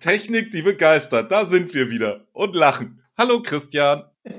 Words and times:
Technik, 0.00 0.50
die 0.50 0.62
begeistert. 0.62 1.30
Da 1.30 1.44
sind 1.44 1.72
wir 1.74 1.90
wieder 1.90 2.20
und 2.32 2.54
lachen. 2.54 3.02
Hallo 3.16 3.42
Christian. 3.42 4.04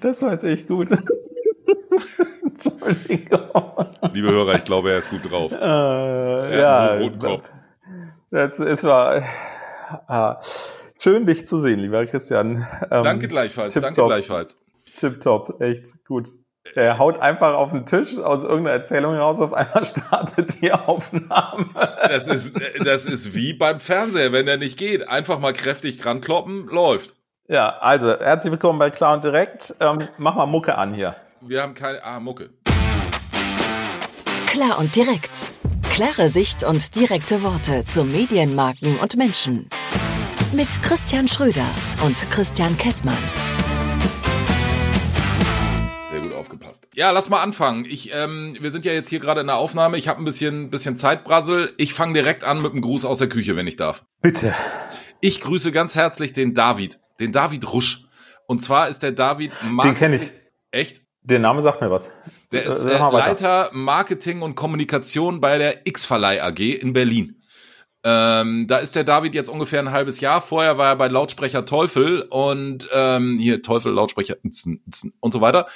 Das 0.00 0.20
war 0.20 0.32
jetzt 0.32 0.42
echt 0.42 0.66
gut. 0.66 0.88
Entschuldigung. 2.42 3.50
Liebe 4.12 4.30
Hörer, 4.30 4.56
ich 4.56 4.64
glaube, 4.64 4.90
er 4.90 4.98
ist 4.98 5.10
gut 5.10 5.30
drauf. 5.30 5.52
Äh, 5.52 6.60
ja, 6.60 6.98
das, 8.30 8.58
es 8.58 8.82
war 8.82 9.22
ah, 10.08 10.40
schön, 11.00 11.24
dich 11.24 11.46
zu 11.46 11.58
sehen, 11.58 11.78
lieber 11.78 12.04
Christian. 12.06 12.66
Ähm, 12.90 13.04
danke 13.04 13.28
gleichfalls, 13.28 13.74
danke 13.74 14.04
gleichfalls. 14.04 14.60
Tipptopp, 14.96 15.60
echt 15.60 16.04
gut. 16.04 16.30
Er 16.74 16.98
haut 16.98 17.20
einfach 17.20 17.54
auf 17.54 17.70
den 17.70 17.86
Tisch 17.86 18.18
aus 18.18 18.42
irgendeiner 18.42 18.78
Erzählung 18.78 19.14
heraus, 19.14 19.40
auf 19.40 19.52
einmal 19.52 19.84
startet 19.86 20.60
die 20.60 20.72
Aufnahme. 20.72 21.68
Das 22.02 22.24
ist, 22.24 22.58
das 22.84 23.04
ist 23.04 23.34
wie 23.34 23.52
beim 23.52 23.80
Fernseher, 23.80 24.32
wenn 24.32 24.46
der 24.46 24.58
nicht 24.58 24.78
geht. 24.78 25.08
Einfach 25.08 25.38
mal 25.38 25.52
kräftig 25.52 26.04
rankloppen, 26.04 26.66
läuft. 26.66 27.14
Ja, 27.48 27.78
also 27.78 28.18
herzlich 28.18 28.50
willkommen 28.50 28.78
bei 28.78 28.90
Klar 28.90 29.14
und 29.14 29.24
Direkt. 29.24 29.74
Ähm, 29.80 30.08
mach 30.18 30.34
mal 30.34 30.46
Mucke 30.46 30.76
an 30.76 30.94
hier. 30.94 31.14
Wir 31.40 31.62
haben 31.62 31.74
keine. 31.74 32.02
Ah, 32.02 32.18
Mucke. 32.18 32.50
Klar 34.46 34.78
und 34.78 34.96
Direkt. 34.96 35.50
Klare 35.90 36.28
Sicht 36.28 36.64
und 36.64 36.94
direkte 36.96 37.42
Worte 37.42 37.86
zu 37.86 38.04
Medienmarken 38.04 38.98
und 38.98 39.16
Menschen. 39.16 39.70
Mit 40.52 40.68
Christian 40.82 41.28
Schröder 41.28 41.66
und 42.04 42.16
Christian 42.30 42.76
Kessmann. 42.76 43.16
Ja, 46.96 47.10
lass 47.10 47.28
mal 47.28 47.42
anfangen. 47.42 47.84
Ich, 47.84 48.14
ähm, 48.14 48.56
wir 48.58 48.70
sind 48.70 48.86
ja 48.86 48.92
jetzt 48.94 49.10
hier 49.10 49.20
gerade 49.20 49.42
in 49.42 49.48
der 49.48 49.56
Aufnahme. 49.56 49.98
Ich 49.98 50.08
habe 50.08 50.18
ein 50.18 50.24
bisschen, 50.24 50.70
bisschen 50.70 50.96
Zeitbrassel. 50.96 51.74
Ich 51.76 51.92
fange 51.92 52.14
direkt 52.14 52.42
an 52.42 52.62
mit 52.62 52.72
einem 52.72 52.80
Gruß 52.80 53.04
aus 53.04 53.18
der 53.18 53.28
Küche, 53.28 53.54
wenn 53.54 53.66
ich 53.66 53.76
darf. 53.76 54.06
Bitte. 54.22 54.54
Ich 55.20 55.42
grüße 55.42 55.72
ganz 55.72 55.94
herzlich 55.94 56.32
den 56.32 56.54
David, 56.54 56.98
den 57.20 57.32
David 57.32 57.70
Rusch. 57.70 58.06
Und 58.46 58.62
zwar 58.62 58.88
ist 58.88 59.02
der 59.02 59.12
David. 59.12 59.52
Marketing 59.62 59.92
den 59.92 59.98
kenne 59.98 60.16
ich. 60.16 60.32
Echt? 60.70 61.02
Der 61.20 61.38
Name 61.38 61.60
sagt 61.60 61.82
mir 61.82 61.90
was. 61.90 62.10
Der 62.50 62.64
ist 62.64 62.82
äh, 62.82 62.96
Leiter 62.96 63.68
Marketing 63.74 64.40
und 64.40 64.54
Kommunikation 64.54 65.42
bei 65.42 65.58
der 65.58 65.86
X-Verleih 65.86 66.42
AG 66.42 66.60
in 66.60 66.94
Berlin. 66.94 67.42
Ähm, 68.04 68.68
da 68.68 68.78
ist 68.78 68.96
der 68.96 69.04
David 69.04 69.34
jetzt 69.34 69.50
ungefähr 69.50 69.80
ein 69.80 69.90
halbes 69.90 70.20
Jahr. 70.20 70.40
Vorher 70.40 70.78
war 70.78 70.86
er 70.86 70.96
bei 70.96 71.08
Lautsprecher 71.08 71.66
Teufel 71.66 72.22
und 72.22 72.88
ähm, 72.90 73.36
hier 73.38 73.60
Teufel, 73.60 73.92
Lautsprecher 73.92 74.36
und 74.42 75.32
so 75.32 75.40
weiter. 75.42 75.66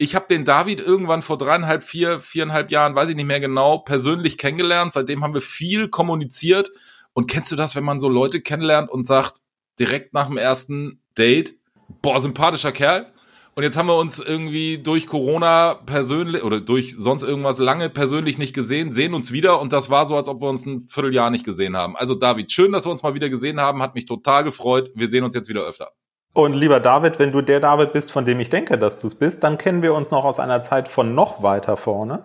Ich 0.00 0.14
habe 0.14 0.26
den 0.28 0.44
David 0.44 0.80
irgendwann 0.80 1.22
vor 1.22 1.38
dreieinhalb, 1.38 1.82
vier, 1.82 2.20
viereinhalb 2.20 2.70
Jahren, 2.70 2.94
weiß 2.94 3.08
ich 3.08 3.16
nicht 3.16 3.26
mehr 3.26 3.40
genau, 3.40 3.78
persönlich 3.78 4.38
kennengelernt. 4.38 4.92
Seitdem 4.92 5.24
haben 5.24 5.34
wir 5.34 5.40
viel 5.40 5.88
kommuniziert. 5.88 6.70
Und 7.12 7.26
kennst 7.28 7.50
du 7.50 7.56
das, 7.56 7.74
wenn 7.74 7.82
man 7.82 7.98
so 7.98 8.08
Leute 8.08 8.40
kennenlernt 8.40 8.90
und 8.90 9.04
sagt, 9.04 9.38
direkt 9.80 10.14
nach 10.14 10.28
dem 10.28 10.36
ersten 10.36 11.00
Date, 11.18 11.54
boah, 12.00 12.20
sympathischer 12.20 12.70
Kerl. 12.70 13.12
Und 13.56 13.64
jetzt 13.64 13.76
haben 13.76 13.88
wir 13.88 13.96
uns 13.96 14.20
irgendwie 14.20 14.78
durch 14.78 15.08
Corona 15.08 15.74
persönlich 15.74 16.44
oder 16.44 16.60
durch 16.60 16.94
sonst 16.96 17.24
irgendwas 17.24 17.58
lange 17.58 17.90
persönlich 17.90 18.38
nicht 18.38 18.54
gesehen, 18.54 18.92
sehen 18.92 19.14
uns 19.14 19.32
wieder 19.32 19.60
und 19.60 19.72
das 19.72 19.90
war 19.90 20.06
so, 20.06 20.14
als 20.14 20.28
ob 20.28 20.40
wir 20.40 20.48
uns 20.48 20.64
ein 20.64 20.86
Vierteljahr 20.86 21.30
nicht 21.30 21.44
gesehen 21.44 21.76
haben. 21.76 21.96
Also 21.96 22.14
David, 22.14 22.52
schön, 22.52 22.70
dass 22.70 22.86
wir 22.86 22.92
uns 22.92 23.02
mal 23.02 23.16
wieder 23.16 23.30
gesehen 23.30 23.60
haben, 23.60 23.82
hat 23.82 23.96
mich 23.96 24.06
total 24.06 24.44
gefreut. 24.44 24.92
Wir 24.94 25.08
sehen 25.08 25.24
uns 25.24 25.34
jetzt 25.34 25.48
wieder 25.48 25.62
öfter. 25.62 25.90
Und 26.38 26.52
lieber 26.52 26.78
David, 26.78 27.18
wenn 27.18 27.32
du 27.32 27.42
der 27.42 27.58
David 27.58 27.92
bist, 27.92 28.12
von 28.12 28.24
dem 28.24 28.38
ich 28.38 28.48
denke, 28.48 28.78
dass 28.78 28.96
du 28.96 29.08
es 29.08 29.16
bist, 29.16 29.42
dann 29.42 29.58
kennen 29.58 29.82
wir 29.82 29.92
uns 29.92 30.12
noch 30.12 30.24
aus 30.24 30.38
einer 30.38 30.60
Zeit 30.60 30.86
von 30.86 31.12
noch 31.12 31.42
weiter 31.42 31.76
vorne. 31.76 32.22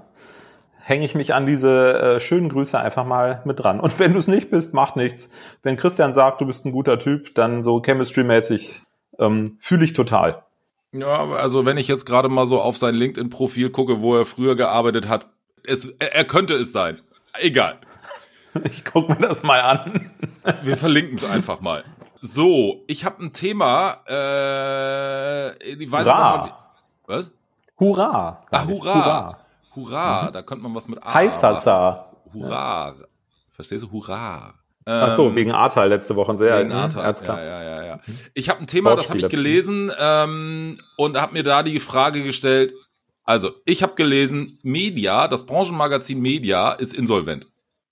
Hänge 0.79 1.03
ich 1.03 1.15
mich 1.15 1.33
an 1.33 1.47
diese 1.47 1.99
äh, 1.99 2.19
schönen 2.19 2.49
Grüße 2.49 2.79
einfach 2.79 3.05
mal 3.05 3.41
mit 3.43 3.63
dran. 3.63 3.79
Und 3.79 3.97
wenn 3.97 4.13
du 4.13 4.19
es 4.19 4.27
nicht 4.27 4.51
bist, 4.51 4.71
macht 4.71 4.97
nichts. 4.97 5.31
Wenn 5.63 5.77
Christian 5.77 6.13
sagt, 6.13 6.41
du 6.41 6.45
bist 6.45 6.63
ein 6.63 6.71
guter 6.71 6.99
Typ, 6.99 7.33
dann 7.33 7.63
so 7.63 7.81
chemistry-mäßig 7.81 8.83
ähm, 9.17 9.57
fühle 9.59 9.83
ich 9.83 9.93
total. 9.93 10.43
Ja, 10.91 11.31
also 11.31 11.65
wenn 11.65 11.77
ich 11.77 11.87
jetzt 11.87 12.05
gerade 12.05 12.29
mal 12.29 12.45
so 12.45 12.61
auf 12.61 12.77
sein 12.77 12.93
LinkedIn-Profil 12.93 13.71
gucke, 13.71 13.99
wo 14.01 14.15
er 14.15 14.25
früher 14.25 14.55
gearbeitet 14.55 15.09
hat, 15.09 15.25
es, 15.63 15.85
er 15.97 16.25
könnte 16.25 16.53
es 16.53 16.71
sein. 16.71 17.01
Egal. 17.39 17.79
Ich 18.65 18.85
gucke 18.85 19.11
mir 19.11 19.27
das 19.27 19.41
mal 19.41 19.61
an. 19.61 20.11
Wir 20.61 20.77
verlinken 20.77 21.15
es 21.15 21.25
einfach 21.25 21.59
mal. 21.61 21.83
So, 22.25 22.85
ich 22.87 23.03
habe 23.03 23.21
ein 23.21 23.33
Thema. 23.33 23.97
Äh, 24.07 25.57
ich 25.73 25.91
weiß 25.91 26.05
Hurra. 26.05 26.43
Nicht, 26.43 26.55
was? 27.05 27.31
Hurra. 27.77 28.41
Ah, 28.49 28.65
hurra. 28.65 28.93
Hurra. 28.93 29.39
Hurra. 29.75 30.23
Mhm. 30.23 30.33
Da 30.33 30.41
könnte 30.41 30.63
man 30.63 30.73
was 30.73 30.87
mit 30.87 31.03
A. 31.03 31.13
Heißasa. 31.15 32.13
Hurra. 32.33 32.95
Ja. 32.97 33.05
Verstehst 33.51 33.83
du? 33.83 33.91
Hurra. 33.91 34.53
Ach 34.85 35.09
so, 35.09 35.27
ähm, 35.27 35.35
wegen 35.35 35.51
A-Teil 35.51 35.89
letzte 35.89 36.15
Woche 36.15 36.37
sehr. 36.37 36.61
Wegen 36.61 36.71
A-Teil, 36.71 37.13
ja, 37.25 37.43
ja, 37.43 37.63
ja, 37.63 37.83
ja. 37.83 37.99
Ich 38.33 38.47
habe 38.47 38.61
ein 38.61 38.67
Thema, 38.67 38.95
das 38.95 39.09
habe 39.09 39.19
ich 39.19 39.27
gelesen 39.27 39.91
ähm, 39.99 40.79
und 40.95 41.19
habe 41.19 41.33
mir 41.33 41.43
da 41.43 41.61
die 41.61 41.81
Frage 41.81 42.23
gestellt. 42.23 42.73
Also, 43.25 43.51
ich 43.65 43.83
habe 43.83 43.95
gelesen, 43.95 44.59
Media, 44.63 45.27
das 45.27 45.45
Branchenmagazin 45.45 46.21
Media 46.21 46.71
ist 46.71 46.93
insolvent. 46.93 47.47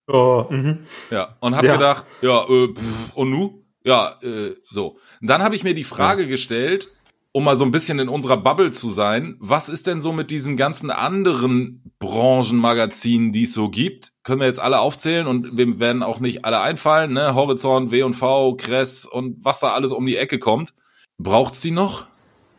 Oh, 0.07 0.45
mh. 0.49 0.77
Ja, 1.09 1.35
und 1.41 1.57
habe 1.57 1.67
ja. 1.67 1.73
gedacht, 1.73 2.05
ja, 2.21 2.43
äh, 2.43 2.67
pff, 2.73 3.15
und 3.15 3.29
nu? 3.29 3.60
Ja, 3.83 4.17
äh, 4.21 4.55
so. 4.69 4.97
Und 5.21 5.29
dann 5.29 5.41
habe 5.41 5.55
ich 5.55 5.63
mir 5.63 5.73
die 5.73 5.83
Frage 5.83 6.23
ja. 6.23 6.29
gestellt, 6.29 6.89
um 7.33 7.45
mal 7.45 7.55
so 7.55 7.63
ein 7.63 7.71
bisschen 7.71 7.99
in 7.99 8.09
unserer 8.09 8.37
Bubble 8.37 8.71
zu 8.71 8.91
sein, 8.91 9.35
was 9.39 9.69
ist 9.69 9.87
denn 9.87 10.01
so 10.01 10.11
mit 10.11 10.31
diesen 10.31 10.57
ganzen 10.57 10.91
anderen 10.91 11.81
Branchenmagazinen, 11.99 13.31
die 13.31 13.43
es 13.43 13.53
so 13.53 13.69
gibt? 13.69 14.11
Können 14.23 14.41
wir 14.41 14.47
jetzt 14.47 14.59
alle 14.59 14.79
aufzählen 14.79 15.27
und 15.27 15.55
wir 15.57 15.79
werden 15.79 16.03
auch 16.03 16.19
nicht 16.19 16.43
alle 16.43 16.59
einfallen, 16.59 17.13
ne? 17.13 17.33
Horizont, 17.33 17.91
W&V, 17.91 18.55
Kress 18.55 19.05
und 19.05 19.37
was 19.43 19.61
da 19.61 19.71
alles 19.71 19.93
um 19.93 20.05
die 20.05 20.17
Ecke 20.17 20.39
kommt. 20.39 20.73
Braucht's 21.17 21.61
die 21.61 21.71
noch? 21.71 22.05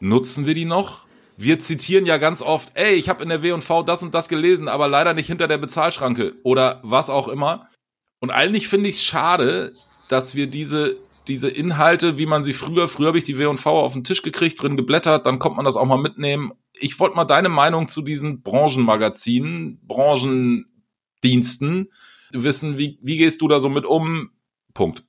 Nutzen 0.01 0.47
wir 0.47 0.55
die 0.55 0.65
noch? 0.65 1.01
Wir 1.37 1.59
zitieren 1.59 2.07
ja 2.07 2.19
ganz 2.19 2.41
oft, 2.41 2.71
ey, 2.75 2.95
ich 2.95 3.09
habe 3.09 3.23
in 3.23 3.29
der 3.29 3.43
W&V 3.43 3.83
das 3.83 4.03
und 4.03 4.15
das 4.15 4.29
gelesen, 4.29 4.69
aber 4.69 4.89
leider 4.89 5.13
nicht 5.13 5.27
hinter 5.27 5.49
der 5.49 5.59
Bezahlschranke 5.59 6.35
oder 6.45 6.81
was 6.83 7.11
auch 7.11 7.29
immer. 7.29 7.69
Und 8.21 8.31
eigentlich 8.31 8.69
finde 8.69 8.89
ich 8.89 8.97
es 8.97 9.05
schade, 9.05 9.73
dass 10.09 10.35
wir 10.35 10.47
diese 10.47 10.97
diese 11.29 11.49
Inhalte, 11.49 12.19
wie 12.19 12.27
man 12.27 12.45
sie 12.45 12.53
früher, 12.53 12.89
früher 12.89 13.09
habe 13.09 13.19
ich 13.19 13.25
die 13.25 13.39
W&V 13.39 13.81
auf 13.81 13.93
den 13.93 14.05
Tisch 14.05 14.23
gekriegt, 14.23 14.63
drin 14.63 14.77
geblättert, 14.77 15.27
dann 15.27 15.39
kommt 15.39 15.57
man 15.57 15.65
das 15.65 15.77
auch 15.77 15.87
mal 15.87 15.99
mitnehmen. 15.99 16.53
Ich 16.75 16.99
wollte 16.99 17.17
mal 17.17 17.25
deine 17.25 17.49
Meinung 17.49 17.89
zu 17.89 18.03
diesen 18.03 18.43
Branchenmagazinen, 18.43 19.81
Branchendiensten 19.87 21.91
wissen. 22.33 22.79
Wie, 22.79 22.99
wie 23.03 23.19
gehst 23.19 23.41
du 23.41 23.49
da 23.49 23.61
so 23.61 23.69
mit 23.69 23.85
um? 23.85 24.31
Punkt. 24.75 25.05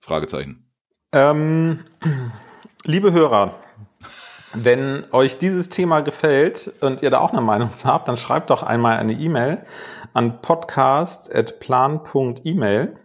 Fragezeichen. 0.00 0.64
Ähm, 1.12 1.80
liebe 2.84 3.12
Hörer, 3.12 3.54
wenn 4.54 5.04
euch 5.12 5.38
dieses 5.38 5.68
Thema 5.68 6.00
gefällt 6.00 6.72
und 6.80 7.02
ihr 7.02 7.10
da 7.10 7.18
auch 7.18 7.32
eine 7.32 7.40
Meinung 7.40 7.74
zu 7.74 7.88
habt, 7.88 8.06
dann 8.08 8.16
schreibt 8.16 8.50
doch 8.50 8.62
einmal 8.62 8.98
eine 8.98 9.14
E-Mail 9.14 9.64
an 10.14 10.40
podcast.plan.email 10.40 12.96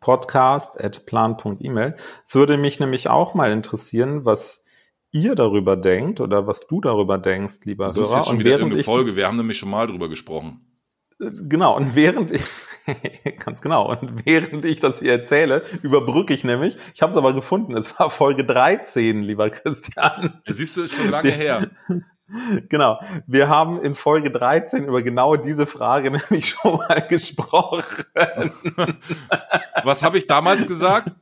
podcast.plan.email. 0.00 1.96
Es 2.24 2.34
würde 2.34 2.56
mich 2.56 2.80
nämlich 2.80 3.08
auch 3.08 3.34
mal 3.34 3.52
interessieren, 3.52 4.24
was 4.24 4.64
ihr 5.10 5.34
darüber 5.34 5.76
denkt 5.76 6.20
oder 6.20 6.46
was 6.46 6.66
du 6.66 6.80
darüber 6.80 7.18
denkst, 7.18 7.60
lieber 7.64 7.86
das 7.86 7.96
Hörer. 7.96 8.16
Jetzt 8.16 8.28
schon 8.28 8.38
wieder 8.38 8.52
irgendeine 8.52 8.82
Folge. 8.82 9.16
Wir 9.16 9.26
haben 9.26 9.36
nämlich 9.36 9.58
schon 9.58 9.70
mal 9.70 9.86
drüber 9.86 10.08
gesprochen. 10.08 10.60
Genau, 11.18 11.74
und 11.76 11.94
während 11.94 12.30
ich, 12.30 12.42
ganz 13.38 13.62
genau, 13.62 13.90
und 13.90 14.26
während 14.26 14.66
ich 14.66 14.80
das 14.80 14.98
hier 14.98 15.12
erzähle, 15.12 15.62
überbrücke 15.82 16.34
ich 16.34 16.44
nämlich, 16.44 16.76
ich 16.94 17.00
habe 17.00 17.10
es 17.10 17.16
aber 17.16 17.32
gefunden, 17.32 17.74
es 17.74 17.98
war 17.98 18.10
Folge 18.10 18.44
13, 18.44 19.22
lieber 19.22 19.48
Christian. 19.48 20.42
Siehst 20.46 20.76
du, 20.76 20.82
ist 20.82 20.94
schon 20.94 21.08
lange 21.08 21.30
her. 21.30 21.70
Genau. 22.68 22.98
Wir 23.26 23.48
haben 23.48 23.80
in 23.80 23.94
Folge 23.94 24.30
13 24.30 24.86
über 24.86 25.02
genau 25.02 25.36
diese 25.36 25.66
Frage 25.66 26.10
nämlich 26.30 26.48
schon 26.48 26.76
mal 26.76 27.00
gesprochen. 27.02 27.84
Was 29.84 30.02
habe 30.02 30.18
ich 30.18 30.26
damals 30.26 30.66
gesagt? 30.66 31.12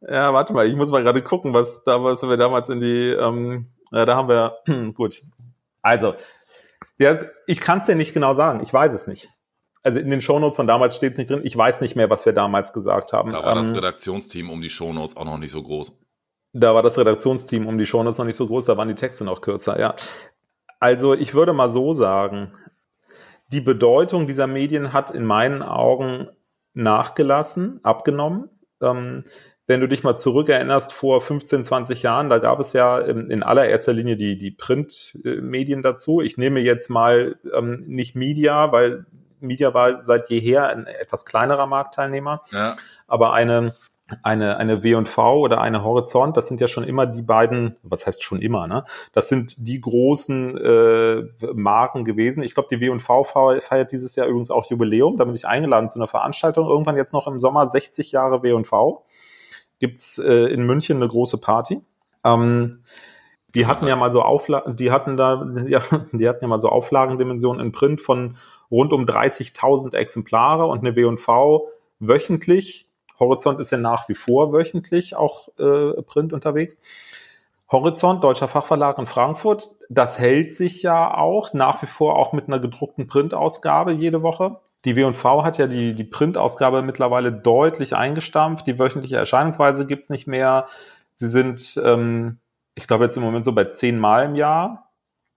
Ja, 0.00 0.32
warte 0.32 0.52
mal, 0.52 0.66
ich 0.66 0.74
muss 0.74 0.90
mal 0.90 1.02
gerade 1.02 1.22
gucken, 1.22 1.52
was 1.52 1.82
da 1.84 2.02
was 2.02 2.22
wir 2.22 2.38
damals 2.38 2.70
in 2.70 2.80
die, 2.80 3.10
ähm, 3.10 3.66
ja, 3.92 4.06
da 4.06 4.16
haben 4.16 4.28
wir, 4.28 4.58
gut. 4.94 5.22
Also, 5.82 6.14
ja, 6.98 7.18
ich 7.46 7.60
kann 7.60 7.78
es 7.78 7.86
dir 7.86 7.94
nicht 7.94 8.14
genau 8.14 8.32
sagen, 8.32 8.60
ich 8.62 8.72
weiß 8.72 8.94
es 8.94 9.06
nicht. 9.06 9.28
Also 9.82 10.00
in 10.00 10.10
den 10.10 10.20
Shownotes 10.20 10.56
von 10.56 10.66
damals 10.66 10.96
steht 10.96 11.12
es 11.12 11.18
nicht 11.18 11.30
drin, 11.30 11.42
ich 11.44 11.56
weiß 11.56 11.82
nicht 11.82 11.94
mehr, 11.94 12.10
was 12.10 12.26
wir 12.26 12.32
damals 12.32 12.72
gesagt 12.72 13.12
haben. 13.12 13.30
Da 13.30 13.44
war 13.44 13.56
ähm, 13.56 13.62
das 13.62 13.74
Redaktionsteam 13.74 14.50
um 14.50 14.60
die 14.60 14.70
Shownotes 14.70 15.16
auch 15.16 15.24
noch 15.24 15.38
nicht 15.38 15.52
so 15.52 15.62
groß. 15.62 15.92
Da 16.58 16.74
war 16.74 16.82
das 16.82 16.98
Redaktionsteam 16.98 17.66
um 17.66 17.78
die 17.78 17.86
Shownotes 17.86 18.18
noch 18.18 18.24
nicht 18.24 18.36
so 18.36 18.46
groß, 18.46 18.66
da 18.66 18.76
waren 18.76 18.88
die 18.88 18.94
Texte 18.94 19.24
noch 19.24 19.40
kürzer, 19.40 19.78
ja. 19.78 19.94
Also 20.80 21.14
ich 21.14 21.34
würde 21.34 21.52
mal 21.52 21.68
so 21.68 21.92
sagen, 21.92 22.52
die 23.50 23.60
Bedeutung 23.60 24.26
dieser 24.26 24.46
Medien 24.46 24.92
hat 24.92 25.10
in 25.10 25.24
meinen 25.24 25.62
Augen 25.62 26.28
nachgelassen, 26.74 27.80
abgenommen. 27.82 28.50
Ähm, 28.80 29.24
wenn 29.66 29.80
du 29.80 29.88
dich 29.88 30.02
mal 30.02 30.16
zurückerinnerst, 30.16 30.92
vor 30.92 31.20
15, 31.20 31.64
20 31.64 32.02
Jahren, 32.02 32.30
da 32.30 32.38
gab 32.38 32.58
es 32.58 32.72
ja 32.72 32.98
in, 32.98 33.26
in 33.30 33.42
allererster 33.42 33.92
Linie 33.92 34.16
die, 34.16 34.38
die 34.38 34.50
Printmedien 34.50 35.82
dazu. 35.82 36.20
Ich 36.22 36.38
nehme 36.38 36.60
jetzt 36.60 36.88
mal 36.88 37.36
ähm, 37.54 37.84
nicht 37.86 38.14
Media, 38.14 38.72
weil 38.72 39.04
Media 39.40 39.74
war 39.74 40.00
seit 40.00 40.30
jeher 40.30 40.68
ein 40.68 40.86
etwas 40.86 41.24
kleinerer 41.26 41.66
Marktteilnehmer. 41.66 42.42
Ja. 42.50 42.76
Aber 43.06 43.32
eine 43.34 43.74
eine, 44.22 44.56
eine 44.56 44.82
W&V 44.82 45.38
oder 45.38 45.60
eine 45.60 45.84
Horizont, 45.84 46.36
das 46.36 46.48
sind 46.48 46.60
ja 46.60 46.68
schon 46.68 46.84
immer 46.84 47.06
die 47.06 47.22
beiden, 47.22 47.76
was 47.82 48.06
heißt 48.06 48.22
schon 48.22 48.40
immer, 48.40 48.66
ne? 48.66 48.84
Das 49.12 49.28
sind 49.28 49.66
die 49.66 49.80
großen 49.80 50.56
äh, 50.56 51.22
Marken 51.54 52.04
gewesen. 52.04 52.42
Ich 52.42 52.54
glaube, 52.54 52.68
die 52.70 52.80
W&V 52.80 53.24
feiert 53.24 53.92
dieses 53.92 54.16
Jahr 54.16 54.26
übrigens 54.26 54.50
auch 54.50 54.70
Jubiläum. 54.70 55.16
Da 55.16 55.24
bin 55.24 55.34
ich 55.34 55.46
eingeladen 55.46 55.88
zu 55.88 55.98
einer 55.98 56.08
Veranstaltung. 56.08 56.66
Irgendwann 56.66 56.96
jetzt 56.96 57.12
noch 57.12 57.26
im 57.26 57.38
Sommer 57.38 57.68
60 57.68 58.12
Jahre 58.12 58.42
W&V. 58.42 59.04
Gibt's 59.78 60.18
äh, 60.18 60.46
in 60.46 60.64
München 60.64 60.96
eine 60.96 61.08
große 61.08 61.38
Party. 61.38 61.80
Ähm, 62.24 62.82
die 63.54 63.66
hatten 63.66 63.86
ja 63.86 63.96
mal 63.96 64.12
so 64.12 64.22
Auflagen, 64.22 64.76
die 64.76 64.90
hatten 64.90 65.16
da, 65.16 65.46
ja, 65.66 65.80
die 66.12 66.28
hatten 66.28 66.44
ja 66.44 66.48
mal 66.48 66.60
so 66.60 66.68
Auflagendimensionen 66.68 67.64
in 67.64 67.72
Print 67.72 68.00
von 68.00 68.36
rund 68.70 68.92
um 68.92 69.04
30.000 69.04 69.94
Exemplare 69.94 70.66
und 70.66 70.80
eine 70.80 70.96
W&V 70.96 71.68
wöchentlich 72.00 72.87
Horizont 73.18 73.60
ist 73.60 73.70
ja 73.70 73.78
nach 73.78 74.08
wie 74.08 74.14
vor 74.14 74.52
wöchentlich 74.52 75.16
auch 75.16 75.48
äh, 75.58 76.02
Print 76.02 76.32
unterwegs. 76.32 76.78
Horizont, 77.70 78.24
Deutscher 78.24 78.48
Fachverlag 78.48 78.98
in 78.98 79.06
Frankfurt, 79.06 79.68
das 79.90 80.18
hält 80.18 80.54
sich 80.54 80.82
ja 80.82 81.14
auch 81.14 81.52
nach 81.52 81.82
wie 81.82 81.86
vor 81.86 82.16
auch 82.16 82.32
mit 82.32 82.48
einer 82.48 82.60
gedruckten 82.60 83.06
Printausgabe 83.06 83.92
jede 83.92 84.22
Woche. 84.22 84.60
Die 84.84 84.96
W&V 84.96 85.44
hat 85.44 85.58
ja 85.58 85.66
die, 85.66 85.94
die 85.94 86.04
Printausgabe 86.04 86.82
mittlerweile 86.82 87.32
deutlich 87.32 87.94
eingestampft. 87.94 88.66
Die 88.66 88.78
wöchentliche 88.78 89.16
Erscheinungsweise 89.16 89.86
gibt's 89.86 90.08
nicht 90.08 90.26
mehr. 90.26 90.66
Sie 91.14 91.28
sind, 91.28 91.80
ähm, 91.84 92.38
ich 92.74 92.86
glaube, 92.86 93.04
jetzt 93.04 93.16
im 93.16 93.22
Moment 93.22 93.44
so 93.44 93.52
bei 93.52 93.64
zehnmal 93.64 94.24
im 94.24 94.36
Jahr. 94.36 94.90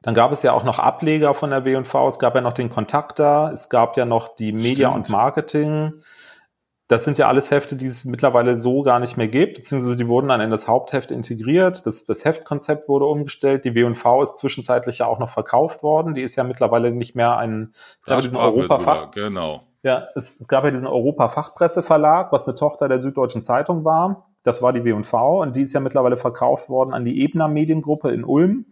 Dann 0.04 0.14
gab 0.14 0.32
es 0.32 0.42
ja 0.42 0.54
auch 0.54 0.64
noch 0.64 0.80
Ableger 0.80 1.34
von 1.34 1.50
der 1.50 1.66
W&V. 1.66 2.08
Es 2.08 2.20
gab 2.20 2.36
ja 2.36 2.42
noch 2.42 2.54
den 2.54 2.70
Kontakter. 2.70 3.52
Es 3.54 3.70
gab 3.70 3.98
ja 3.98 4.06
noch 4.06 4.30
die 4.30 4.52
Media 4.52 4.90
Stimmt. 4.90 5.08
und 5.08 5.10
Marketing. 5.10 5.94
Das 6.92 7.06
sind 7.06 7.18
ja 7.18 7.30
alles 7.30 7.52
Hefte, 7.52 7.78
die 7.78 7.86
es 7.86 8.04
mittlerweile 8.04 8.58
so 8.58 8.82
gar 8.82 9.00
nicht 9.00 9.16
mehr 9.16 9.30
gibt, 9.30 9.56
beziehungsweise 9.56 9.96
die 9.96 10.10
wurden 10.10 10.28
dann 10.28 10.42
in 10.42 10.52
das 10.52 10.68
Hauptheft 10.68 11.10
integriert. 11.10 11.86
Das, 11.86 12.04
das 12.04 12.26
Heftkonzept 12.26 12.90
wurde 12.90 13.06
umgestellt. 13.06 13.64
Die 13.64 13.74
W&V 13.76 14.22
ist 14.22 14.36
zwischenzeitlich 14.36 14.98
ja 14.98 15.06
auch 15.06 15.18
noch 15.18 15.30
verkauft 15.30 15.84
worden. 15.84 16.16
Die 16.16 16.22
ist 16.22 16.36
ja 16.36 16.44
mittlerweile 16.44 16.92
nicht 16.92 17.16
mehr 17.16 17.38
ein 17.38 17.74
Europafach. 18.06 19.12
Genau. 19.12 19.62
Ja, 19.84 20.10
es, 20.16 20.42
es 20.42 20.50
gab 20.50 20.66
ja 20.66 20.72
diesen 20.72 20.90
Europa-Fachpresseverlag, 20.90 22.34
was 22.34 22.46
eine 22.46 22.56
Tochter 22.56 22.90
der 22.90 23.00
Süddeutschen 23.00 23.42
Zeitung 23.42 23.86
war. 23.86 24.28
Das 24.44 24.62
war 24.62 24.74
die 24.74 24.84
W&V 24.84 25.44
und 25.44 25.56
die 25.56 25.62
ist 25.62 25.72
ja 25.72 25.80
mittlerweile 25.80 26.18
verkauft 26.18 26.68
worden 26.68 26.94
an 26.94 27.06
die 27.06 27.24
Ebner 27.24 27.48
Mediengruppe 27.48 28.12
in 28.12 28.26
Ulm 28.26 28.66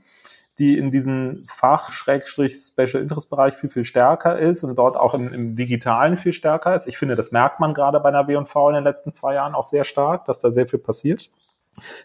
die 0.59 0.77
in 0.77 0.91
diesem 0.91 1.45
Fach-Special 1.47 3.01
Interest 3.01 3.29
Bereich 3.29 3.55
viel, 3.55 3.69
viel 3.69 3.83
stärker 3.83 4.37
ist 4.37 4.63
und 4.63 4.75
dort 4.75 4.97
auch 4.97 5.13
im, 5.13 5.33
im 5.33 5.55
Digitalen 5.55 6.17
viel 6.17 6.33
stärker 6.33 6.75
ist. 6.75 6.87
Ich 6.87 6.97
finde, 6.97 7.15
das 7.15 7.31
merkt 7.31 7.59
man 7.59 7.73
gerade 7.73 7.99
bei 7.99 8.09
einer 8.09 8.27
W&V 8.27 8.69
in 8.69 8.75
den 8.75 8.83
letzten 8.83 9.13
zwei 9.13 9.35
Jahren 9.35 9.55
auch 9.55 9.65
sehr 9.65 9.83
stark, 9.83 10.25
dass 10.25 10.39
da 10.39 10.51
sehr 10.51 10.67
viel 10.67 10.79
passiert. 10.79 11.29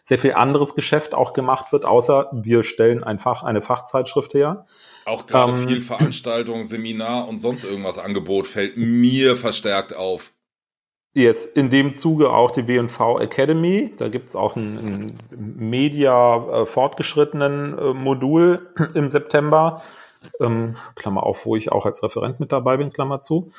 Sehr 0.03 0.19
viel 0.19 0.35
anderes 0.35 0.75
Geschäft 0.75 1.15
auch 1.15 1.33
gemacht 1.33 1.73
wird, 1.73 1.85
außer 1.85 2.31
wir 2.33 2.63
stellen 2.63 3.03
einfach 3.03 3.43
eine 3.43 3.61
Fachzeitschrift 3.61 4.35
her. 4.35 4.67
Auch 5.05 5.27
gerade 5.27 5.53
ähm, 5.53 5.67
viel 5.67 5.81
Veranstaltung, 5.81 6.65
Seminar 6.65 7.27
und 7.27 7.41
sonst 7.41 7.65
irgendwas 7.65 7.99
Angebot 7.99 8.47
fällt 8.47 8.77
mir 8.77 9.37
verstärkt 9.37 9.97
auf. 9.97 10.34
Yes, 11.17 11.47
in 11.47 11.71
dem 11.71 11.95
Zuge 11.95 12.31
auch 12.31 12.51
die 12.51 12.67
W&V 12.67 13.21
Academy. 13.21 13.95
Da 13.97 14.09
gibt's 14.09 14.35
auch 14.35 14.57
ein, 14.57 14.79
ein 14.79 15.19
Media 15.31 16.63
äh, 16.63 16.67
fortgeschrittenen 16.67 17.79
äh, 17.79 17.93
Modul 17.95 18.69
im 18.95 19.09
September. 19.09 19.83
Ähm, 20.41 20.75
Klammer 20.97 21.23
auf, 21.23 21.47
wo 21.47 21.55
ich 21.55 21.71
auch 21.71 21.87
als 21.87 22.03
Referent 22.03 22.41
mit 22.41 22.51
dabei 22.51 22.79
bin, 22.79 22.93
Klammer 22.93 23.21
zu. 23.21 23.53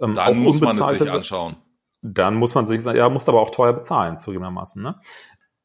Ähm, 0.00 0.14
dann 0.14 0.38
muss 0.38 0.62
man 0.62 0.78
es 0.78 0.88
sich 0.88 1.10
anschauen. 1.10 1.56
Dann 2.00 2.34
muss 2.34 2.54
man 2.54 2.66
sich, 2.66 2.82
ja, 2.82 3.08
muss 3.10 3.28
aber 3.28 3.40
auch 3.40 3.50
teuer 3.50 3.74
bezahlen, 3.74 4.16
zugegebenermaßen. 4.16 4.82
Ne? 4.82 4.94